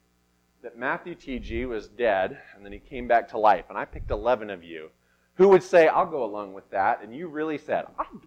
that 0.61 0.77
Matthew 0.77 1.15
T.G. 1.15 1.65
was 1.65 1.87
dead 1.87 2.37
and 2.55 2.63
then 2.63 2.71
he 2.71 2.79
came 2.79 3.07
back 3.07 3.27
to 3.29 3.39
life, 3.39 3.65
and 3.69 3.77
I 3.77 3.85
picked 3.85 4.11
11 4.11 4.49
of 4.49 4.63
you 4.63 4.89
who 5.33 5.47
would 5.47 5.63
say, 5.63 5.87
I'll 5.87 6.05
go 6.05 6.25
along 6.25 6.53
with 6.53 6.69
that, 6.69 7.01
and 7.01 7.15
you 7.15 7.27
really 7.27 7.57
said, 7.57 7.85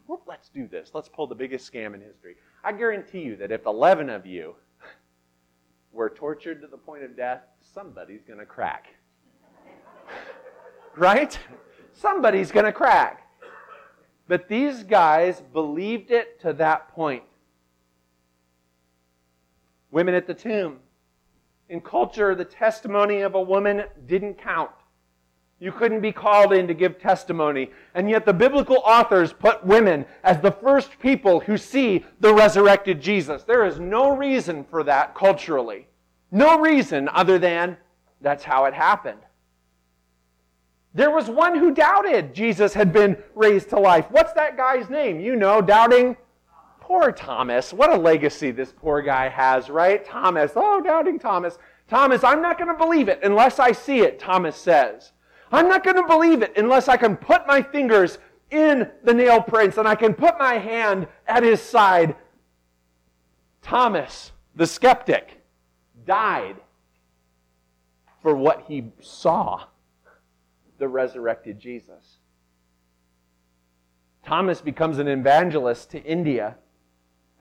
well, 0.08 0.22
let's 0.26 0.48
do 0.48 0.66
this. 0.66 0.92
Let's 0.94 1.10
pull 1.10 1.26
the 1.26 1.34
biggest 1.34 1.70
scam 1.70 1.94
in 1.94 2.00
history. 2.00 2.36
I 2.64 2.72
guarantee 2.72 3.20
you 3.20 3.36
that 3.36 3.52
if 3.52 3.66
11 3.66 4.08
of 4.08 4.24
you 4.24 4.54
were 5.92 6.08
tortured 6.08 6.62
to 6.62 6.66
the 6.66 6.78
point 6.78 7.04
of 7.04 7.14
death, 7.14 7.42
somebody's 7.60 8.22
going 8.24 8.38
to 8.38 8.46
crack. 8.46 8.86
right? 10.96 11.38
Somebody's 11.92 12.50
going 12.50 12.64
to 12.64 12.72
crack. 12.72 13.28
But 14.26 14.48
these 14.48 14.82
guys 14.82 15.42
believed 15.52 16.10
it 16.10 16.40
to 16.40 16.54
that 16.54 16.88
point 16.88 17.24
women 19.92 20.14
at 20.14 20.26
the 20.26 20.34
tomb. 20.34 20.78
In 21.68 21.80
culture, 21.80 22.34
the 22.34 22.44
testimony 22.44 23.20
of 23.20 23.36
a 23.36 23.40
woman 23.40 23.84
didn't 24.06 24.34
count. 24.34 24.70
You 25.60 25.70
couldn't 25.70 26.00
be 26.00 26.10
called 26.10 26.52
in 26.52 26.66
to 26.66 26.74
give 26.74 26.98
testimony. 26.98 27.70
And 27.94 28.10
yet 28.10 28.26
the 28.26 28.32
biblical 28.32 28.78
authors 28.84 29.32
put 29.32 29.64
women 29.64 30.04
as 30.24 30.40
the 30.40 30.50
first 30.50 30.98
people 30.98 31.38
who 31.38 31.56
see 31.56 32.04
the 32.18 32.34
resurrected 32.34 33.00
Jesus. 33.00 33.44
There 33.44 33.64
is 33.64 33.78
no 33.78 34.16
reason 34.16 34.64
for 34.64 34.82
that 34.82 35.14
culturally. 35.14 35.86
No 36.32 36.58
reason 36.58 37.08
other 37.10 37.38
than 37.38 37.76
that's 38.20 38.42
how 38.42 38.64
it 38.64 38.74
happened. 38.74 39.20
There 40.94 41.10
was 41.10 41.30
one 41.30 41.56
who 41.56 41.70
doubted 41.72 42.34
Jesus 42.34 42.74
had 42.74 42.92
been 42.92 43.16
raised 43.34 43.70
to 43.70 43.78
life. 43.78 44.06
What's 44.10 44.32
that 44.32 44.56
guy's 44.56 44.90
name? 44.90 45.20
You 45.20 45.36
know, 45.36 45.62
doubting 45.62 46.16
Poor 46.82 47.12
Thomas. 47.12 47.72
What 47.72 47.92
a 47.92 47.96
legacy 47.96 48.50
this 48.50 48.72
poor 48.76 49.02
guy 49.02 49.28
has, 49.28 49.70
right? 49.70 50.04
Thomas. 50.04 50.50
Oh, 50.56 50.82
doubting 50.82 51.16
Thomas. 51.16 51.56
Thomas, 51.86 52.24
I'm 52.24 52.42
not 52.42 52.58
going 52.58 52.76
to 52.76 52.76
believe 52.76 53.08
it 53.08 53.20
unless 53.22 53.60
I 53.60 53.70
see 53.70 54.00
it, 54.00 54.18
Thomas 54.18 54.56
says. 54.56 55.12
I'm 55.52 55.68
not 55.68 55.84
going 55.84 55.94
to 55.94 56.02
believe 56.02 56.42
it 56.42 56.54
unless 56.56 56.88
I 56.88 56.96
can 56.96 57.16
put 57.16 57.46
my 57.46 57.62
fingers 57.62 58.18
in 58.50 58.90
the 59.04 59.14
nail 59.14 59.40
prints 59.40 59.78
and 59.78 59.86
I 59.86 59.94
can 59.94 60.12
put 60.12 60.40
my 60.40 60.54
hand 60.54 61.06
at 61.28 61.44
his 61.44 61.62
side. 61.62 62.16
Thomas, 63.62 64.32
the 64.56 64.66
skeptic, 64.66 65.40
died 66.04 66.56
for 68.22 68.34
what 68.34 68.64
he 68.66 68.90
saw 69.00 69.66
the 70.78 70.88
resurrected 70.88 71.60
Jesus. 71.60 72.18
Thomas 74.26 74.60
becomes 74.60 74.98
an 74.98 75.06
evangelist 75.06 75.92
to 75.92 76.02
India 76.02 76.56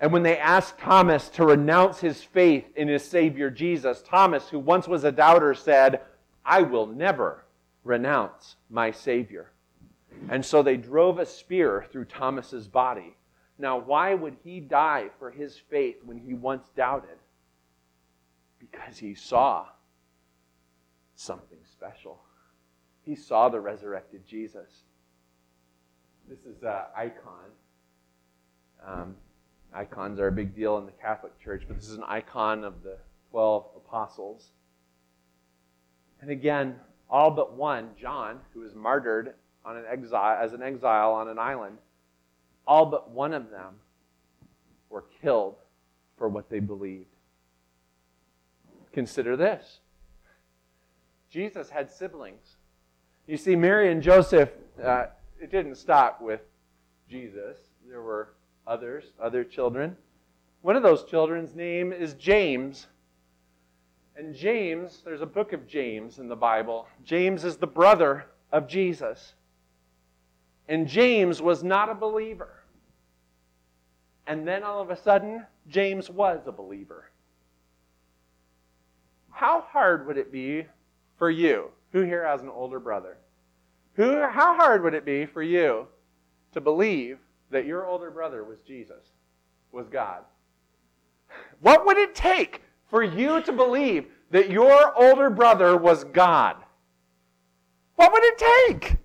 and 0.01 0.11
when 0.11 0.23
they 0.23 0.37
asked 0.39 0.79
Thomas 0.79 1.29
to 1.29 1.45
renounce 1.45 1.99
his 1.99 2.23
faith 2.23 2.65
in 2.75 2.87
his 2.87 3.05
Savior 3.05 3.51
Jesus, 3.51 4.01
Thomas, 4.01 4.49
who 4.49 4.57
once 4.57 4.87
was 4.87 5.03
a 5.03 5.11
doubter, 5.11 5.53
said, 5.53 6.01
I 6.43 6.63
will 6.63 6.87
never 6.87 7.45
renounce 7.83 8.55
my 8.67 8.89
Savior. 8.89 9.51
And 10.29 10.43
so 10.43 10.63
they 10.63 10.75
drove 10.75 11.19
a 11.19 11.25
spear 11.25 11.85
through 11.91 12.05
Thomas's 12.05 12.67
body. 12.67 13.15
Now, 13.59 13.77
why 13.77 14.15
would 14.15 14.37
he 14.43 14.59
die 14.59 15.09
for 15.19 15.29
his 15.29 15.61
faith 15.69 15.97
when 16.03 16.17
he 16.17 16.33
once 16.33 16.67
doubted? 16.75 17.19
Because 18.57 18.97
he 18.97 19.13
saw 19.13 19.67
something 21.13 21.59
special. 21.71 22.19
He 23.03 23.15
saw 23.15 23.49
the 23.49 23.59
resurrected 23.59 24.25
Jesus. 24.25 24.81
This 26.27 26.39
is 26.39 26.63
an 26.63 26.81
icon. 26.95 27.51
Um, 28.83 29.15
Icons 29.73 30.19
are 30.19 30.27
a 30.27 30.31
big 30.31 30.55
deal 30.55 30.77
in 30.77 30.85
the 30.85 30.91
Catholic 30.91 31.39
Church, 31.39 31.63
but 31.67 31.77
this 31.77 31.87
is 31.87 31.95
an 31.95 32.03
icon 32.05 32.63
of 32.63 32.83
the 32.83 32.97
12 33.31 33.65
apostles. 33.77 34.51
And 36.21 36.29
again, 36.29 36.75
all 37.09 37.31
but 37.31 37.53
one, 37.53 37.89
John, 37.99 38.39
who 38.53 38.61
was 38.61 38.75
martyred 38.75 39.33
on 39.63 39.77
an 39.77 39.83
exile, 39.89 40.37
as 40.41 40.53
an 40.53 40.61
exile 40.61 41.13
on 41.13 41.27
an 41.29 41.39
island, 41.39 41.77
all 42.67 42.85
but 42.85 43.09
one 43.09 43.33
of 43.33 43.49
them 43.49 43.75
were 44.89 45.05
killed 45.21 45.55
for 46.17 46.27
what 46.27 46.49
they 46.49 46.59
believed. 46.59 47.07
Consider 48.91 49.37
this 49.37 49.79
Jesus 51.29 51.69
had 51.69 51.89
siblings. 51.89 52.57
You 53.25 53.37
see, 53.37 53.55
Mary 53.55 53.91
and 53.91 54.01
Joseph, 54.01 54.49
uh, 54.83 55.05
it 55.39 55.49
didn't 55.49 55.75
stop 55.75 56.21
with 56.21 56.41
Jesus. 57.09 57.57
There 57.87 58.01
were 58.01 58.33
others, 58.71 59.03
other 59.21 59.43
children. 59.43 59.97
One 60.61 60.77
of 60.77 60.83
those 60.83 61.03
children's 61.03 61.53
name 61.53 61.91
is 61.91 62.13
James. 62.13 62.87
And 64.15 64.33
James, 64.33 65.01
there's 65.03 65.21
a 65.21 65.25
book 65.25 65.51
of 65.51 65.67
James 65.67 66.19
in 66.19 66.29
the 66.29 66.37
Bible. 66.37 66.87
James 67.03 67.43
is 67.43 67.57
the 67.57 67.67
brother 67.67 68.27
of 68.51 68.69
Jesus. 68.69 69.33
And 70.69 70.87
James 70.87 71.41
was 71.41 71.63
not 71.63 71.89
a 71.89 71.95
believer. 71.95 72.63
And 74.25 74.47
then 74.47 74.63
all 74.63 74.81
of 74.81 74.89
a 74.89 74.95
sudden, 74.95 75.45
James 75.67 76.09
was 76.09 76.39
a 76.45 76.51
believer. 76.51 77.11
How 79.31 79.61
hard 79.61 80.07
would 80.07 80.17
it 80.17 80.31
be 80.31 80.65
for 81.17 81.29
you? 81.29 81.71
Who 81.91 82.03
here 82.03 82.25
has 82.25 82.41
an 82.41 82.49
older 82.49 82.79
brother? 82.79 83.17
Who, 83.95 84.21
how 84.21 84.55
hard 84.55 84.81
would 84.83 84.93
it 84.93 85.03
be 85.03 85.25
for 85.25 85.43
you 85.43 85.87
to 86.53 86.61
believe 86.61 87.17
that 87.51 87.65
your 87.65 87.85
older 87.85 88.09
brother 88.09 88.43
was 88.43 88.59
Jesus, 88.61 89.11
was 89.71 89.87
God? 89.87 90.23
What 91.59 91.85
would 91.85 91.97
it 91.97 92.15
take 92.15 92.61
for 92.89 93.03
you 93.03 93.41
to 93.43 93.53
believe 93.53 94.07
that 94.31 94.49
your 94.49 94.93
older 95.01 95.29
brother 95.29 95.77
was 95.77 96.03
God? 96.03 96.57
What 97.95 98.11
would 98.11 98.23
it 98.23 98.37
take? 98.37 98.97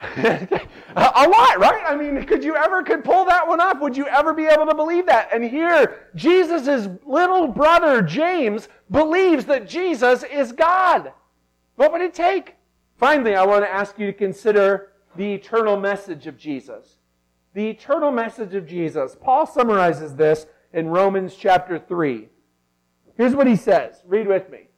a 0.96 1.28
lot, 1.28 1.58
right? 1.58 1.82
I 1.84 1.96
mean, 1.96 2.24
could 2.24 2.44
you 2.44 2.54
ever 2.54 2.82
could 2.82 3.02
pull 3.02 3.24
that 3.24 3.46
one 3.46 3.60
off? 3.60 3.80
Would 3.80 3.96
you 3.96 4.06
ever 4.06 4.32
be 4.32 4.46
able 4.46 4.66
to 4.66 4.74
believe 4.74 5.06
that? 5.06 5.28
And 5.32 5.42
here, 5.42 6.08
Jesus' 6.14 6.88
little 7.04 7.48
brother 7.48 8.00
James 8.02 8.68
believes 8.90 9.44
that 9.46 9.68
Jesus 9.68 10.22
is 10.22 10.52
God. 10.52 11.12
What 11.76 11.92
would 11.92 12.00
it 12.00 12.14
take? 12.14 12.54
Finally, 12.96 13.34
I 13.34 13.44
want 13.44 13.64
to 13.64 13.70
ask 13.70 13.98
you 13.98 14.06
to 14.06 14.12
consider 14.12 14.87
the 15.16 15.34
eternal 15.34 15.78
message 15.78 16.26
of 16.26 16.38
Jesus. 16.38 16.96
The 17.54 17.68
eternal 17.68 18.10
message 18.10 18.54
of 18.54 18.66
Jesus. 18.66 19.16
Paul 19.20 19.46
summarizes 19.46 20.14
this 20.14 20.46
in 20.72 20.88
Romans 20.88 21.34
chapter 21.34 21.78
3. 21.78 22.28
Here's 23.16 23.34
what 23.34 23.46
he 23.46 23.56
says. 23.56 24.02
Read 24.06 24.28
with 24.28 24.50
me. 24.50 24.68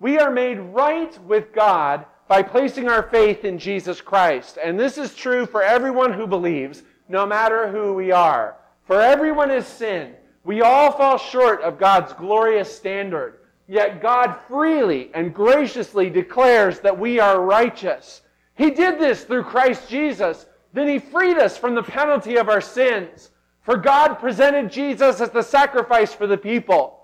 We 0.00 0.18
are 0.18 0.30
made 0.30 0.58
right 0.58 1.18
with 1.24 1.52
God 1.52 2.06
by 2.28 2.42
placing 2.42 2.88
our 2.88 3.02
faith 3.02 3.44
in 3.44 3.58
Jesus 3.58 4.00
Christ. 4.00 4.58
And 4.62 4.78
this 4.78 4.98
is 4.98 5.14
true 5.14 5.46
for 5.46 5.62
everyone 5.62 6.12
who 6.12 6.26
believes, 6.26 6.82
no 7.08 7.26
matter 7.26 7.68
who 7.68 7.94
we 7.94 8.12
are. 8.12 8.56
For 8.84 9.00
everyone 9.00 9.50
has 9.50 9.66
sinned. 9.66 10.14
We 10.44 10.62
all 10.62 10.92
fall 10.92 11.18
short 11.18 11.62
of 11.62 11.78
God's 11.78 12.12
glorious 12.12 12.74
standard. 12.74 13.40
Yet 13.66 14.00
God 14.00 14.36
freely 14.46 15.10
and 15.14 15.34
graciously 15.34 16.10
declares 16.10 16.80
that 16.80 16.98
we 16.98 17.18
are 17.18 17.40
righteous. 17.40 18.22
He 18.58 18.70
did 18.70 18.98
this 18.98 19.24
through 19.24 19.44
Christ 19.44 19.88
Jesus. 19.88 20.46
Then 20.74 20.88
He 20.88 20.98
freed 20.98 21.38
us 21.38 21.56
from 21.56 21.74
the 21.74 21.82
penalty 21.82 22.36
of 22.36 22.48
our 22.48 22.60
sins. 22.60 23.30
For 23.62 23.76
God 23.76 24.14
presented 24.14 24.70
Jesus 24.70 25.20
as 25.20 25.30
the 25.30 25.42
sacrifice 25.42 26.12
for 26.12 26.26
the 26.26 26.36
people. 26.36 26.98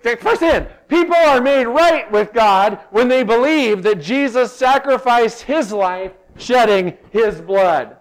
First 0.00 0.42
in, 0.42 0.66
people 0.88 1.16
are 1.16 1.40
made 1.40 1.66
right 1.66 2.10
with 2.10 2.32
God 2.32 2.80
when 2.90 3.08
they 3.08 3.24
believe 3.24 3.82
that 3.82 4.00
Jesus 4.00 4.52
sacrificed 4.52 5.42
his 5.42 5.72
life, 5.72 6.12
shedding 6.36 6.96
his 7.10 7.40
blood. 7.40 7.96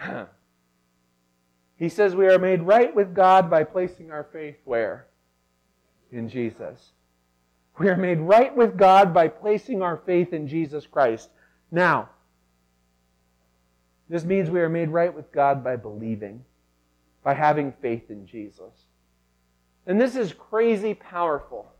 he 1.78 1.88
says 1.88 2.16
we 2.16 2.28
are 2.28 2.38
made 2.38 2.62
right 2.62 2.94
with 2.94 3.14
God 3.14 3.50
by 3.50 3.62
placing 3.62 4.10
our 4.10 4.24
faith 4.24 4.56
where? 4.64 5.06
In 6.10 6.28
Jesus. 6.28 6.92
We 7.78 7.88
are 7.88 7.96
made 7.96 8.20
right 8.20 8.54
with 8.54 8.76
God 8.76 9.12
by 9.12 9.28
placing 9.28 9.82
our 9.82 9.98
faith 9.98 10.32
in 10.32 10.48
Jesus 10.48 10.86
Christ. 10.86 11.28
Now, 11.70 12.08
this 14.08 14.24
means 14.24 14.48
we 14.48 14.60
are 14.60 14.68
made 14.68 14.88
right 14.88 15.14
with 15.14 15.30
God 15.32 15.62
by 15.62 15.76
believing, 15.76 16.44
by 17.22 17.34
having 17.34 17.72
faith 17.82 18.10
in 18.10 18.26
Jesus. 18.26 18.72
And 19.86 20.00
this 20.00 20.16
is 20.16 20.32
crazy 20.32 20.94
powerful. 20.94 21.70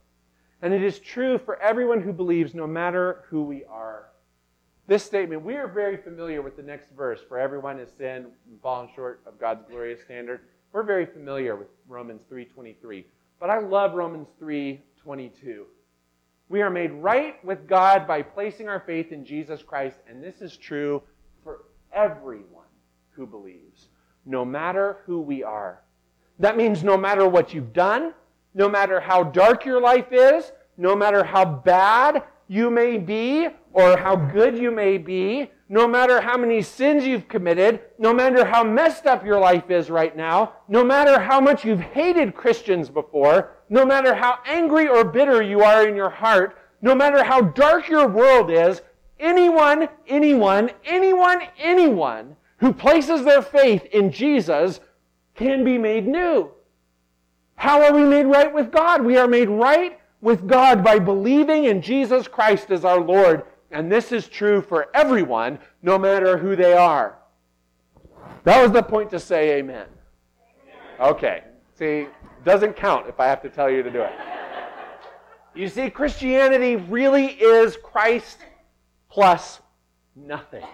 And 0.60 0.74
it 0.74 0.82
is 0.82 0.98
true 0.98 1.38
for 1.38 1.60
everyone 1.60 2.02
who 2.02 2.12
believes, 2.12 2.54
no 2.54 2.66
matter 2.66 3.24
who 3.28 3.42
we 3.42 3.64
are. 3.64 4.10
This 4.86 5.04
statement, 5.04 5.42
we 5.42 5.54
are 5.54 5.68
very 5.68 5.96
familiar 5.96 6.42
with 6.42 6.56
the 6.56 6.62
next 6.62 6.90
verse. 6.90 7.20
For 7.26 7.38
everyone 7.38 7.78
has 7.78 7.90
sinned 7.96 8.26
and 8.50 8.60
fallen 8.62 8.88
short 8.94 9.22
of 9.26 9.38
God's 9.40 9.64
glorious 9.68 10.02
standard. 10.02 10.40
We're 10.72 10.82
very 10.82 11.06
familiar 11.06 11.56
with 11.56 11.68
Romans 11.88 12.22
3.23. 12.30 13.04
But 13.40 13.50
I 13.50 13.60
love 13.60 13.94
Romans 13.94 14.28
3.22. 14.40 15.64
We 16.48 16.62
are 16.62 16.70
made 16.70 16.92
right 16.92 17.44
with 17.44 17.66
God 17.66 18.06
by 18.06 18.22
placing 18.22 18.68
our 18.68 18.80
faith 18.80 19.10
in 19.10 19.24
Jesus 19.24 19.62
Christ. 19.62 19.98
And 20.08 20.22
this 20.22 20.40
is 20.40 20.56
true 20.56 21.02
for 21.42 21.64
everyone 21.92 22.64
who 23.10 23.26
believes, 23.26 23.88
no 24.24 24.44
matter 24.44 24.98
who 25.06 25.20
we 25.20 25.42
are. 25.42 25.82
That 26.38 26.56
means 26.56 26.84
no 26.84 26.96
matter 26.96 27.28
what 27.28 27.52
you've 27.52 27.72
done, 27.72 28.14
no 28.54 28.68
matter 28.68 29.00
how 29.00 29.24
dark 29.24 29.64
your 29.64 29.80
life 29.80 30.12
is, 30.12 30.52
no 30.76 30.94
matter 30.94 31.24
how 31.24 31.44
bad 31.44 32.22
you 32.48 32.70
may 32.70 32.98
be 32.98 33.48
or 33.72 33.96
how 33.96 34.16
good 34.16 34.56
you 34.56 34.70
may 34.70 34.98
be, 34.98 35.50
no 35.68 35.86
matter 35.88 36.20
how 36.20 36.36
many 36.36 36.62
sins 36.62 37.04
you've 37.04 37.28
committed, 37.28 37.80
no 37.98 38.14
matter 38.14 38.44
how 38.44 38.62
messed 38.62 39.06
up 39.06 39.24
your 39.24 39.38
life 39.38 39.70
is 39.70 39.90
right 39.90 40.16
now, 40.16 40.52
no 40.68 40.84
matter 40.84 41.18
how 41.18 41.40
much 41.40 41.64
you've 41.64 41.80
hated 41.80 42.34
Christians 42.34 42.88
before, 42.88 43.52
no 43.68 43.84
matter 43.84 44.14
how 44.14 44.38
angry 44.46 44.88
or 44.88 45.04
bitter 45.04 45.42
you 45.42 45.62
are 45.62 45.88
in 45.88 45.96
your 45.96 46.10
heart, 46.10 46.56
no 46.80 46.94
matter 46.94 47.24
how 47.24 47.40
dark 47.40 47.88
your 47.88 48.06
world 48.06 48.50
is, 48.50 48.80
anyone, 49.18 49.88
anyone, 50.06 50.70
anyone, 50.84 51.42
anyone 51.58 52.36
who 52.58 52.72
places 52.72 53.24
their 53.24 53.42
faith 53.42 53.84
in 53.86 54.12
Jesus 54.12 54.80
can 55.34 55.64
be 55.64 55.78
made 55.78 56.06
new. 56.06 56.50
How 57.56 57.82
are 57.82 57.92
we 57.92 58.04
made 58.04 58.26
right 58.26 58.52
with 58.52 58.70
God? 58.70 59.04
We 59.04 59.16
are 59.16 59.26
made 59.26 59.48
right 59.48 59.98
with 60.26 60.48
God 60.48 60.82
by 60.82 60.98
believing 60.98 61.66
in 61.66 61.80
Jesus 61.80 62.26
Christ 62.26 62.72
as 62.72 62.84
our 62.84 62.98
Lord. 62.98 63.44
And 63.70 63.92
this 63.92 64.10
is 64.10 64.26
true 64.26 64.60
for 64.60 64.88
everyone, 64.92 65.60
no 65.82 66.00
matter 66.00 66.36
who 66.36 66.56
they 66.56 66.72
are. 66.72 67.16
That 68.42 68.60
was 68.60 68.72
the 68.72 68.82
point 68.82 69.08
to 69.10 69.20
say 69.20 69.58
amen. 69.58 69.86
Okay. 70.98 71.44
See, 71.78 72.08
doesn't 72.44 72.74
count 72.74 73.06
if 73.06 73.20
I 73.20 73.26
have 73.26 73.40
to 73.42 73.48
tell 73.48 73.70
you 73.70 73.84
to 73.84 73.90
do 73.90 74.00
it. 74.00 74.10
You 75.54 75.68
see, 75.68 75.90
Christianity 75.90 76.74
really 76.74 77.26
is 77.26 77.76
Christ 77.80 78.38
plus 79.08 79.60
nothing. 80.16 80.66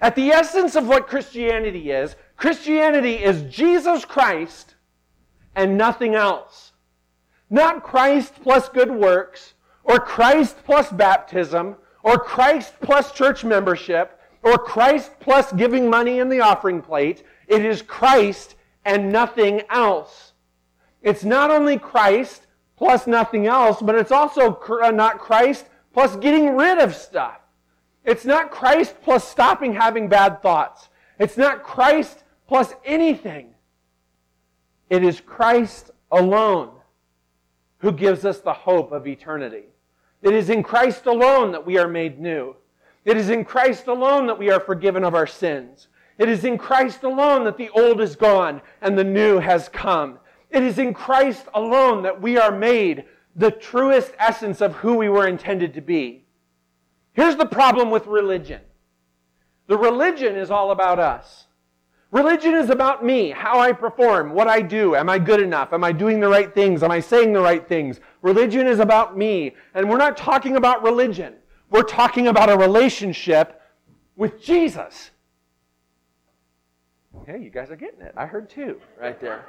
At 0.00 0.14
the 0.14 0.30
essence 0.30 0.76
of 0.76 0.86
what 0.86 1.08
Christianity 1.08 1.90
is, 1.90 2.14
Christianity 2.36 3.14
is 3.14 3.42
Jesus 3.52 4.04
Christ 4.04 4.76
and 5.56 5.76
nothing 5.76 6.14
else. 6.14 6.70
Not 7.48 7.82
Christ 7.82 8.34
plus 8.42 8.68
good 8.68 8.90
works, 8.90 9.54
or 9.84 10.00
Christ 10.00 10.56
plus 10.64 10.90
baptism, 10.90 11.76
or 12.02 12.18
Christ 12.18 12.74
plus 12.80 13.12
church 13.12 13.44
membership, 13.44 14.20
or 14.42 14.58
Christ 14.58 15.12
plus 15.20 15.52
giving 15.52 15.88
money 15.88 16.18
in 16.18 16.28
the 16.28 16.40
offering 16.40 16.82
plate. 16.82 17.24
It 17.46 17.64
is 17.64 17.82
Christ 17.82 18.56
and 18.84 19.12
nothing 19.12 19.62
else. 19.70 20.32
It's 21.02 21.24
not 21.24 21.50
only 21.50 21.78
Christ 21.78 22.46
plus 22.76 23.06
nothing 23.06 23.46
else, 23.46 23.80
but 23.80 23.94
it's 23.94 24.12
also 24.12 24.56
uh, 24.82 24.90
not 24.90 25.18
Christ 25.18 25.66
plus 25.92 26.16
getting 26.16 26.56
rid 26.56 26.78
of 26.78 26.94
stuff. 26.94 27.40
It's 28.04 28.24
not 28.24 28.50
Christ 28.50 28.96
plus 29.02 29.26
stopping 29.26 29.74
having 29.74 30.08
bad 30.08 30.42
thoughts. 30.42 30.88
It's 31.18 31.36
not 31.36 31.62
Christ 31.62 32.24
plus 32.46 32.74
anything. 32.84 33.54
It 34.90 35.02
is 35.02 35.20
Christ 35.20 35.90
alone 36.10 36.75
who 37.78 37.92
gives 37.92 38.24
us 38.24 38.40
the 38.40 38.52
hope 38.52 38.92
of 38.92 39.06
eternity. 39.06 39.64
It 40.22 40.34
is 40.34 40.50
in 40.50 40.62
Christ 40.62 41.06
alone 41.06 41.52
that 41.52 41.66
we 41.66 41.78
are 41.78 41.88
made 41.88 42.18
new. 42.18 42.56
It 43.04 43.16
is 43.16 43.30
in 43.30 43.44
Christ 43.44 43.86
alone 43.86 44.26
that 44.26 44.38
we 44.38 44.50
are 44.50 44.60
forgiven 44.60 45.04
of 45.04 45.14
our 45.14 45.26
sins. 45.26 45.88
It 46.18 46.28
is 46.28 46.44
in 46.44 46.58
Christ 46.58 47.02
alone 47.02 47.44
that 47.44 47.58
the 47.58 47.68
old 47.70 48.00
is 48.00 48.16
gone 48.16 48.62
and 48.80 48.98
the 48.98 49.04
new 49.04 49.38
has 49.38 49.68
come. 49.68 50.18
It 50.50 50.62
is 50.62 50.78
in 50.78 50.94
Christ 50.94 51.46
alone 51.54 52.02
that 52.04 52.20
we 52.20 52.38
are 52.38 52.56
made 52.56 53.04
the 53.34 53.50
truest 53.50 54.12
essence 54.18 54.60
of 54.60 54.76
who 54.76 54.94
we 54.94 55.08
were 55.08 55.28
intended 55.28 55.74
to 55.74 55.80
be. 55.82 56.24
Here's 57.12 57.36
the 57.36 57.46
problem 57.46 57.90
with 57.90 58.06
religion 58.06 58.60
the 59.66 59.76
religion 59.76 60.36
is 60.36 60.50
all 60.50 60.70
about 60.70 60.98
us. 60.98 61.45
Religion 62.12 62.54
is 62.54 62.70
about 62.70 63.04
me, 63.04 63.30
how 63.30 63.58
I 63.58 63.72
perform, 63.72 64.30
what 64.30 64.46
I 64.46 64.60
do. 64.60 64.94
Am 64.94 65.08
I 65.08 65.18
good 65.18 65.40
enough? 65.40 65.72
Am 65.72 65.82
I 65.82 65.92
doing 65.92 66.20
the 66.20 66.28
right 66.28 66.54
things? 66.54 66.82
Am 66.82 66.90
I 66.90 67.00
saying 67.00 67.32
the 67.32 67.40
right 67.40 67.66
things? 67.66 68.00
Religion 68.22 68.66
is 68.66 68.78
about 68.78 69.18
me. 69.18 69.54
And 69.74 69.90
we're 69.90 69.96
not 69.96 70.16
talking 70.16 70.56
about 70.56 70.82
religion. 70.82 71.34
We're 71.68 71.82
talking 71.82 72.28
about 72.28 72.48
a 72.48 72.56
relationship 72.56 73.60
with 74.14 74.40
Jesus. 74.40 75.10
Hey, 77.26 77.42
you 77.42 77.50
guys 77.50 77.72
are 77.72 77.76
getting 77.76 78.02
it. 78.02 78.14
I 78.16 78.24
heard 78.24 78.48
two 78.48 78.80
right 79.00 79.20
there. 79.20 79.44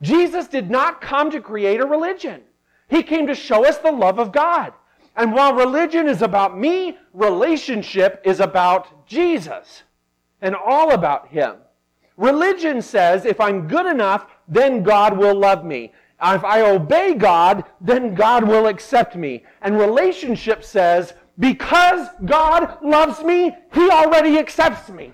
Jesus 0.00 0.46
did 0.48 0.70
not 0.70 1.02
come 1.02 1.30
to 1.30 1.40
create 1.40 1.80
a 1.80 1.86
religion. 1.86 2.40
He 2.88 3.02
came 3.02 3.26
to 3.26 3.34
show 3.34 3.66
us 3.66 3.76
the 3.78 3.92
love 3.92 4.18
of 4.18 4.32
God. 4.32 4.72
And 5.14 5.32
while 5.32 5.54
religion 5.54 6.08
is 6.08 6.22
about 6.22 6.58
me, 6.58 6.96
relationship 7.12 8.22
is 8.24 8.40
about 8.40 9.06
Jesus. 9.06 9.82
and 10.40 10.54
all 10.54 10.92
about 10.92 11.28
Him. 11.28 11.56
Religion 12.16 12.80
says 12.80 13.24
if 13.24 13.40
I'm 13.40 13.68
good 13.68 13.86
enough, 13.86 14.26
then 14.48 14.82
God 14.82 15.16
will 15.16 15.34
love 15.34 15.64
me. 15.64 15.92
If 16.22 16.44
I 16.44 16.62
obey 16.62 17.14
God, 17.14 17.64
then 17.80 18.14
God 18.14 18.44
will 18.44 18.68
accept 18.68 19.16
me. 19.16 19.44
And 19.60 19.78
relationship 19.78 20.64
says 20.64 21.12
because 21.38 22.08
God 22.24 22.78
loves 22.82 23.22
me, 23.22 23.54
He 23.74 23.90
already 23.90 24.38
accepts 24.38 24.88
me. 24.88 25.12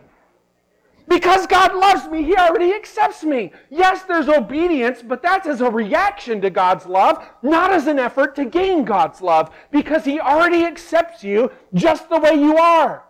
Because 1.09 1.46
God 1.48 1.74
loves 1.74 2.09
me, 2.09 2.22
He 2.22 2.36
already 2.36 2.72
accepts 2.72 3.24
me. 3.24 3.53
Yes, 3.70 4.05
there's 4.05 4.28
obedience, 4.28 5.03
but 5.03 5.22
that's 5.22 5.48
as 5.48 5.61
a 5.61 5.70
reaction 5.70 6.40
to 6.42 6.50
God's 6.50 6.86
love, 6.86 7.28
not 7.42 7.72
as 7.72 7.88
an 7.88 7.98
effort 7.98 8.36
to 8.36 8.44
gain 8.44 8.84
God's 8.84 9.20
love, 9.20 9.50
because 9.72 10.05
He 10.05 10.20
already 10.20 10.64
accepts 10.64 11.24
you 11.24 11.50
just 11.74 12.09
the 12.09 12.20
way 12.20 12.34
you 12.34 12.57
are. 12.57 13.05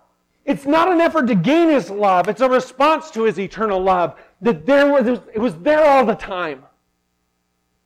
It's 0.44 0.66
not 0.66 0.90
an 0.90 1.00
effort 1.00 1.26
to 1.28 1.34
gain 1.34 1.68
His 1.68 1.90
love, 1.90 2.28
it's 2.28 2.40
a 2.40 2.48
response 2.48 3.10
to 3.12 3.24
His 3.24 3.38
eternal 3.38 3.80
love. 3.80 4.18
That 4.40 4.66
there 4.66 4.92
was, 4.92 5.20
it 5.32 5.38
was 5.38 5.54
there 5.56 5.84
all 5.84 6.04
the 6.04 6.14
time. 6.14 6.64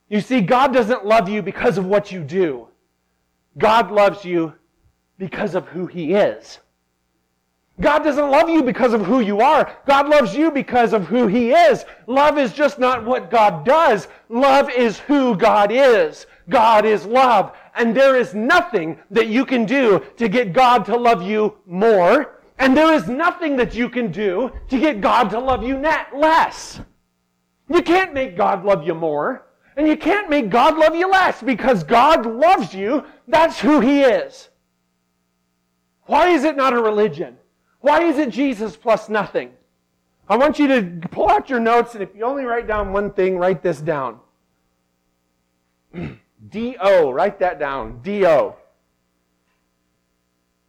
You 0.09 0.21
see, 0.21 0.41
God 0.41 0.73
doesn't 0.73 1.05
love 1.05 1.29
you 1.29 1.41
because 1.41 1.77
of 1.77 1.85
what 1.85 2.11
you 2.11 2.23
do. 2.23 2.67
God 3.57 3.91
loves 3.91 4.23
you 4.23 4.53
because 5.17 5.53
of 5.55 5.67
who 5.67 5.85
He 5.85 6.13
is. 6.13 6.59
God 7.79 7.99
doesn't 7.99 8.31
love 8.31 8.49
you 8.49 8.63
because 8.63 8.93
of 8.93 9.05
who 9.05 9.19
you 9.19 9.39
are. 9.39 9.71
God 9.85 10.09
loves 10.09 10.35
you 10.35 10.49
because 10.49 10.93
of 10.93 11.05
who 11.05 11.27
He 11.27 11.51
is. 11.51 11.85
Love 12.07 12.39
is 12.39 12.53
just 12.53 12.79
not 12.79 13.05
what 13.05 13.29
God 13.29 13.65
does. 13.65 14.07
Love 14.29 14.69
is 14.71 14.97
who 14.99 15.35
God 15.35 15.71
is. 15.71 16.25
God 16.49 16.85
is 16.85 17.05
love. 17.05 17.55
And 17.75 17.95
there 17.95 18.15
is 18.15 18.33
nothing 18.33 18.97
that 19.11 19.27
you 19.27 19.45
can 19.45 19.65
do 19.65 20.03
to 20.17 20.27
get 20.27 20.53
God 20.53 20.85
to 20.85 20.95
love 20.95 21.21
you 21.21 21.57
more. 21.67 22.36
And 22.59 22.75
there 22.75 22.93
is 22.93 23.07
nothing 23.07 23.55
that 23.57 23.75
you 23.75 23.89
can 23.89 24.11
do 24.11 24.51
to 24.69 24.79
get 24.79 25.01
God 25.01 25.29
to 25.29 25.39
love 25.39 25.63
you 25.63 25.77
less. 25.77 26.81
You 27.69 27.81
can't 27.81 28.13
make 28.13 28.35
God 28.35 28.65
love 28.65 28.85
you 28.85 28.95
more. 28.95 29.45
And 29.75 29.87
you 29.87 29.95
can't 29.95 30.29
make 30.29 30.49
God 30.49 30.75
love 30.75 30.95
you 30.95 31.09
less 31.09 31.41
because 31.41 31.83
God 31.83 32.25
loves 32.25 32.73
you. 32.73 33.05
That's 33.27 33.59
who 33.59 33.79
He 33.79 34.01
is. 34.01 34.49
Why 36.05 36.29
is 36.29 36.45
it 36.45 36.57
not 36.57 36.73
a 36.73 36.81
religion? 36.81 37.37
Why 37.81 38.03
is 38.03 38.17
it 38.17 38.31
Jesus 38.31 38.75
plus 38.75 39.07
nothing? 39.07 39.51
I 40.27 40.35
want 40.35 40.57
you 40.57 40.67
to 40.67 41.07
pull 41.09 41.29
out 41.29 41.49
your 41.49 41.59
notes, 41.59 41.93
and 41.93 42.01
if 42.01 42.09
you 42.15 42.25
only 42.25 42.43
write 42.43 42.67
down 42.67 42.91
one 42.91 43.11
thing, 43.11 43.37
write 43.37 43.61
this 43.61 43.79
down. 43.79 44.19
D-O, 46.49 47.11
write 47.11 47.39
that 47.39 47.59
down. 47.59 48.01
D-O. 48.01 48.55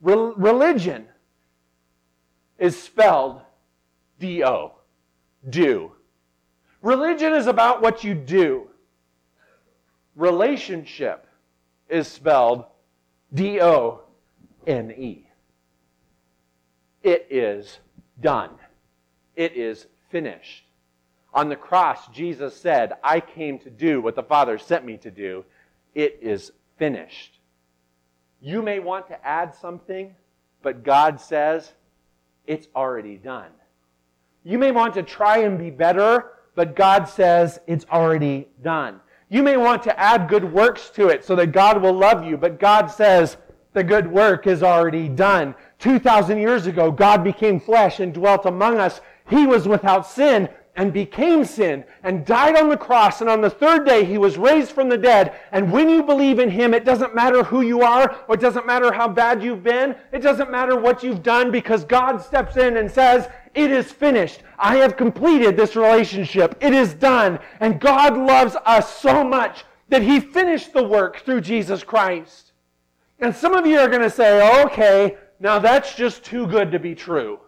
Re- 0.01 0.32
religion 0.36 1.07
is 2.59 2.81
spelled 2.81 3.41
D-O. 4.19 4.73
Do. 5.49 5.93
Religion 6.83 7.33
is 7.33 7.47
about 7.47 7.81
what 7.81 8.05
you 8.05 8.15
do. 8.15 8.69
Relationship 10.17 11.27
is 11.89 12.09
spelled 12.09 12.65
D-O-N-E. 13.33 15.27
It 17.03 17.27
is 17.31 17.79
done. 18.21 18.51
It 19.37 19.57
is 19.57 19.87
finished. 20.11 20.65
On 21.33 21.49
the 21.49 21.57
cross, 21.57 22.09
Jesus 22.09 22.57
said, 22.57 22.95
I 23.05 23.21
came 23.21 23.59
to 23.61 23.71
do 23.71 24.01
what 24.01 24.17
the 24.17 24.23
Father 24.23 24.59
sent 24.59 24.85
me 24.85 24.97
to 24.99 25.11
do. 25.11 25.45
It 25.95 26.19
is 26.21 26.51
finished. 26.79 27.39
You 28.41 28.63
may 28.63 28.79
want 28.81 29.09
to 29.09 29.27
add 29.27 29.55
something, 29.55 30.15
but 30.63 30.83
God 30.83 31.21
says, 31.21 31.73
it's 32.49 32.67
already 32.75 33.17
done. 33.17 33.51
You 34.43 34.59
may 34.59 34.73
want 34.73 34.95
to 34.95 35.03
try 35.03 35.39
and 35.39 35.59
be 35.59 35.71
better, 35.71 36.33
but 36.55 36.75
God 36.75 37.05
says, 37.09 37.61
it's 37.69 37.85
already 37.93 38.49
done. 38.65 39.01
You 39.29 39.43
may 39.43 39.59
want 39.59 39.83
to 39.85 40.01
add 40.01 40.29
good 40.29 40.51
works 40.53 40.89
to 40.91 41.09
it 41.09 41.25
so 41.25 41.37
that 41.37 41.53
God 41.53 41.83
will 41.83 41.93
love 41.93 42.25
you, 42.25 42.39
but 42.39 42.59
God 42.59 42.87
says, 42.87 43.37
the 43.75 43.85
good 43.85 44.11
work 44.11 44.47
is 44.47 44.63
already 44.63 45.09
done. 45.09 45.55
2,000 45.79 46.39
years 46.39 46.67
ago, 46.67 46.91
God 46.91 47.23
became 47.23 47.61
flesh 47.61 48.01
and 48.01 48.15
dwelt 48.15 48.47
among 48.47 48.79
us. 48.79 49.03
He 49.29 49.47
was 49.47 49.69
without 49.69 50.07
sin 50.07 50.49
and 50.79 50.93
became 50.93 51.45
sin 51.45 51.85
and 52.05 52.24
died 52.24 52.57
on 52.57 52.68
the 52.68 52.76
cross. 52.76 53.20
And 53.20 53.29
on 53.29 53.41
the 53.41 53.51
third 53.51 53.85
day, 53.85 54.05
he 54.05 54.16
was 54.16 54.39
raised 54.39 54.70
from 54.70 54.89
the 54.89 54.97
dead. 54.97 55.35
And 55.51 55.72
when 55.72 55.91
you 55.91 56.05
believe 56.05 56.39
in 56.39 56.49
him, 56.49 56.72
it 56.72 56.85
doesn't 56.85 57.16
matter 57.16 57.43
who 57.43 57.62
you 57.62 57.83
are 57.83 58.16
or 58.29 58.37
it 58.37 58.41
doesn't 58.41 58.64
matter 58.64 58.93
how 58.93 59.09
bad 59.09 59.43
you've 59.43 59.64
been. 59.64 59.97
It 60.12 60.20
doesn't 60.20 60.53
matter 60.53 60.79
what 60.79 61.03
you've 61.03 61.24
done 61.24 61.51
because 61.51 61.85
God 61.85 62.22
steps 62.22 62.57
in 62.57 62.76
and 62.76 62.89
says, 62.89 63.29
it 63.55 63.72
is 63.72 63.91
finished. 63.91 64.45
I 64.57 64.76
have 64.76 64.97
completed 64.97 65.57
this 65.57 65.74
relationship. 65.74 66.57
It 66.61 66.72
is 66.72 66.95
done. 66.95 67.41
And 67.59 67.81
God 67.81 68.16
loves 68.16 68.55
us 68.64 69.01
so 69.01 69.24
much 69.24 69.64
that 69.89 70.03
he 70.03 70.20
finished 70.20 70.72
the 70.72 70.85
work 70.85 71.24
through 71.24 71.41
Jesus 71.41 71.83
Christ. 71.83 72.53
And 73.18 73.35
some 73.35 73.55
of 73.55 73.66
you 73.66 73.81
are 73.81 73.89
going 73.89 74.03
to 74.03 74.11
say, 74.11 74.62
okay, 74.62 75.16
now 75.41 75.59
that's 75.59 75.97
just 75.97 76.22
too 76.22 76.47
good 76.47 76.70
to 76.70 76.79
be 76.79 76.95
true. 76.95 77.41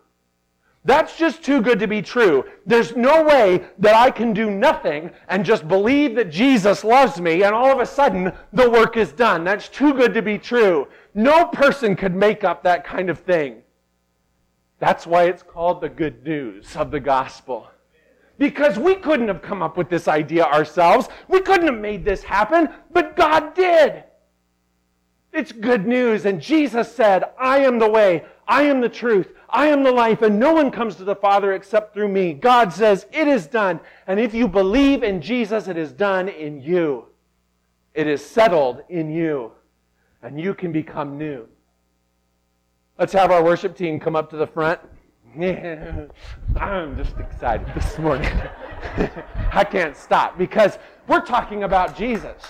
That's 0.84 1.18
just 1.18 1.42
too 1.42 1.60
good 1.60 1.78
to 1.80 1.86
be 1.86 2.00
true. 2.00 2.44
There's 2.64 2.96
no 2.96 3.22
way 3.22 3.64
that 3.78 3.94
I 3.94 4.10
can 4.10 4.32
do 4.32 4.50
nothing 4.50 5.10
and 5.28 5.44
just 5.44 5.68
believe 5.68 6.14
that 6.14 6.30
Jesus 6.30 6.84
loves 6.84 7.20
me 7.20 7.42
and 7.42 7.54
all 7.54 7.70
of 7.70 7.80
a 7.80 7.86
sudden 7.86 8.32
the 8.52 8.70
work 8.70 8.96
is 8.96 9.12
done. 9.12 9.44
That's 9.44 9.68
too 9.68 9.92
good 9.92 10.14
to 10.14 10.22
be 10.22 10.38
true. 10.38 10.88
No 11.14 11.46
person 11.46 11.96
could 11.96 12.14
make 12.14 12.44
up 12.44 12.62
that 12.62 12.84
kind 12.84 13.10
of 13.10 13.18
thing. 13.18 13.62
That's 14.78 15.06
why 15.06 15.24
it's 15.24 15.42
called 15.42 15.82
the 15.82 15.90
good 15.90 16.24
news 16.24 16.74
of 16.74 16.90
the 16.90 17.00
gospel. 17.00 17.68
Because 18.38 18.78
we 18.78 18.94
couldn't 18.94 19.28
have 19.28 19.42
come 19.42 19.62
up 19.62 19.76
with 19.76 19.90
this 19.90 20.08
idea 20.08 20.46
ourselves. 20.46 21.08
We 21.28 21.42
couldn't 21.42 21.66
have 21.66 21.78
made 21.78 22.06
this 22.06 22.22
happen, 22.22 22.70
but 22.90 23.14
God 23.14 23.54
did. 23.54 24.04
It's 25.34 25.52
good 25.52 25.86
news. 25.86 26.24
And 26.24 26.40
Jesus 26.40 26.90
said, 26.90 27.24
I 27.38 27.58
am 27.58 27.78
the 27.78 27.90
way, 27.90 28.24
I 28.50 28.64
am 28.64 28.80
the 28.80 28.88
truth, 28.88 29.28
I 29.48 29.68
am 29.68 29.84
the 29.84 29.92
life, 29.92 30.22
and 30.22 30.40
no 30.40 30.52
one 30.52 30.72
comes 30.72 30.96
to 30.96 31.04
the 31.04 31.14
Father 31.14 31.52
except 31.52 31.94
through 31.94 32.08
me. 32.08 32.32
God 32.32 32.72
says, 32.72 33.06
It 33.12 33.28
is 33.28 33.46
done. 33.46 33.78
And 34.08 34.18
if 34.18 34.34
you 34.34 34.48
believe 34.48 35.04
in 35.04 35.22
Jesus, 35.22 35.68
it 35.68 35.76
is 35.76 35.92
done 35.92 36.28
in 36.28 36.60
you. 36.60 37.06
It 37.94 38.08
is 38.08 38.26
settled 38.26 38.82
in 38.88 39.08
you. 39.08 39.52
And 40.20 40.38
you 40.38 40.52
can 40.52 40.72
become 40.72 41.16
new. 41.16 41.46
Let's 42.98 43.12
have 43.12 43.30
our 43.30 43.42
worship 43.42 43.76
team 43.76 44.00
come 44.00 44.16
up 44.16 44.28
to 44.30 44.36
the 44.36 44.48
front. 44.48 44.80
I'm 45.40 46.96
just 46.96 47.16
excited 47.18 47.68
this 47.72 47.98
morning. 48.00 48.32
I 49.52 49.62
can't 49.62 49.96
stop 49.96 50.36
because 50.36 50.76
we're 51.06 51.24
talking 51.24 51.62
about 51.62 51.96
Jesus. 51.96 52.42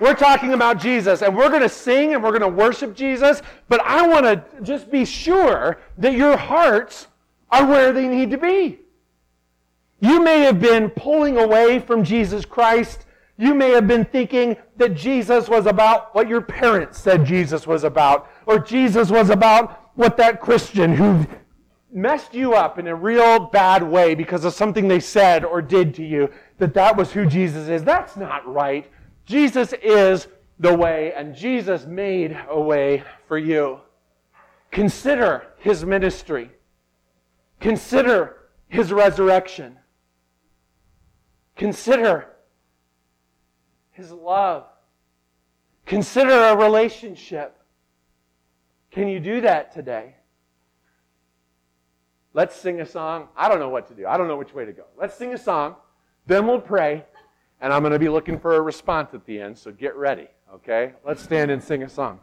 We're 0.00 0.14
talking 0.14 0.54
about 0.54 0.78
Jesus, 0.78 1.20
and 1.20 1.36
we're 1.36 1.50
going 1.50 1.62
to 1.62 1.68
sing 1.68 2.14
and 2.14 2.22
we're 2.22 2.30
going 2.30 2.40
to 2.40 2.48
worship 2.48 2.96
Jesus, 2.96 3.42
but 3.68 3.80
I 3.82 4.06
want 4.06 4.24
to 4.24 4.42
just 4.62 4.90
be 4.90 5.04
sure 5.04 5.78
that 5.98 6.14
your 6.14 6.36
hearts 6.36 7.06
are 7.50 7.66
where 7.66 7.92
they 7.92 8.08
need 8.08 8.30
to 8.30 8.38
be. 8.38 8.78
You 10.00 10.22
may 10.22 10.40
have 10.40 10.58
been 10.58 10.88
pulling 10.88 11.36
away 11.36 11.78
from 11.78 12.02
Jesus 12.02 12.46
Christ. 12.46 13.04
You 13.36 13.54
may 13.54 13.70
have 13.70 13.86
been 13.86 14.06
thinking 14.06 14.56
that 14.76 14.94
Jesus 14.94 15.48
was 15.48 15.66
about 15.66 16.14
what 16.14 16.28
your 16.28 16.40
parents 16.40 16.98
said 16.98 17.26
Jesus 17.26 17.66
was 17.66 17.84
about, 17.84 18.30
or 18.46 18.58
Jesus 18.58 19.10
was 19.10 19.28
about 19.28 19.90
what 19.96 20.16
that 20.16 20.40
Christian 20.40 20.94
who 20.94 21.26
messed 21.92 22.32
you 22.32 22.54
up 22.54 22.78
in 22.78 22.86
a 22.86 22.94
real 22.94 23.38
bad 23.38 23.82
way 23.82 24.14
because 24.14 24.44
of 24.44 24.54
something 24.54 24.88
they 24.88 25.00
said 25.00 25.44
or 25.44 25.60
did 25.60 25.94
to 25.96 26.04
you, 26.04 26.30
that 26.58 26.72
that 26.72 26.96
was 26.96 27.12
who 27.12 27.26
Jesus 27.26 27.68
is. 27.68 27.84
That's 27.84 28.16
not 28.16 28.46
right. 28.50 28.90
Jesus 29.30 29.72
is 29.74 30.26
the 30.58 30.74
way, 30.74 31.12
and 31.14 31.36
Jesus 31.36 31.86
made 31.86 32.36
a 32.48 32.60
way 32.60 33.04
for 33.28 33.38
you. 33.38 33.78
Consider 34.72 35.46
his 35.58 35.84
ministry. 35.84 36.50
Consider 37.60 38.48
his 38.66 38.92
resurrection. 38.92 39.78
Consider 41.54 42.26
his 43.92 44.10
love. 44.10 44.64
Consider 45.86 46.32
a 46.32 46.56
relationship. 46.56 47.56
Can 48.90 49.06
you 49.06 49.20
do 49.20 49.42
that 49.42 49.72
today? 49.72 50.16
Let's 52.34 52.56
sing 52.56 52.80
a 52.80 52.86
song. 52.86 53.28
I 53.36 53.48
don't 53.48 53.60
know 53.60 53.68
what 53.68 53.86
to 53.88 53.94
do. 53.94 54.08
I 54.08 54.16
don't 54.16 54.26
know 54.26 54.38
which 54.38 54.54
way 54.54 54.64
to 54.64 54.72
go. 54.72 54.86
Let's 54.98 55.14
sing 55.14 55.32
a 55.32 55.38
song. 55.38 55.76
Then 56.26 56.48
we'll 56.48 56.60
pray. 56.60 57.04
And 57.60 57.72
I'm 57.72 57.82
going 57.82 57.92
to 57.92 57.98
be 57.98 58.08
looking 58.08 58.38
for 58.38 58.56
a 58.56 58.60
response 58.60 59.12
at 59.12 59.26
the 59.26 59.40
end, 59.40 59.58
so 59.58 59.70
get 59.70 59.94
ready, 59.94 60.28
okay? 60.54 60.92
Let's 61.04 61.22
stand 61.22 61.50
and 61.50 61.62
sing 61.62 61.82
a 61.82 61.88
song. 61.88 62.20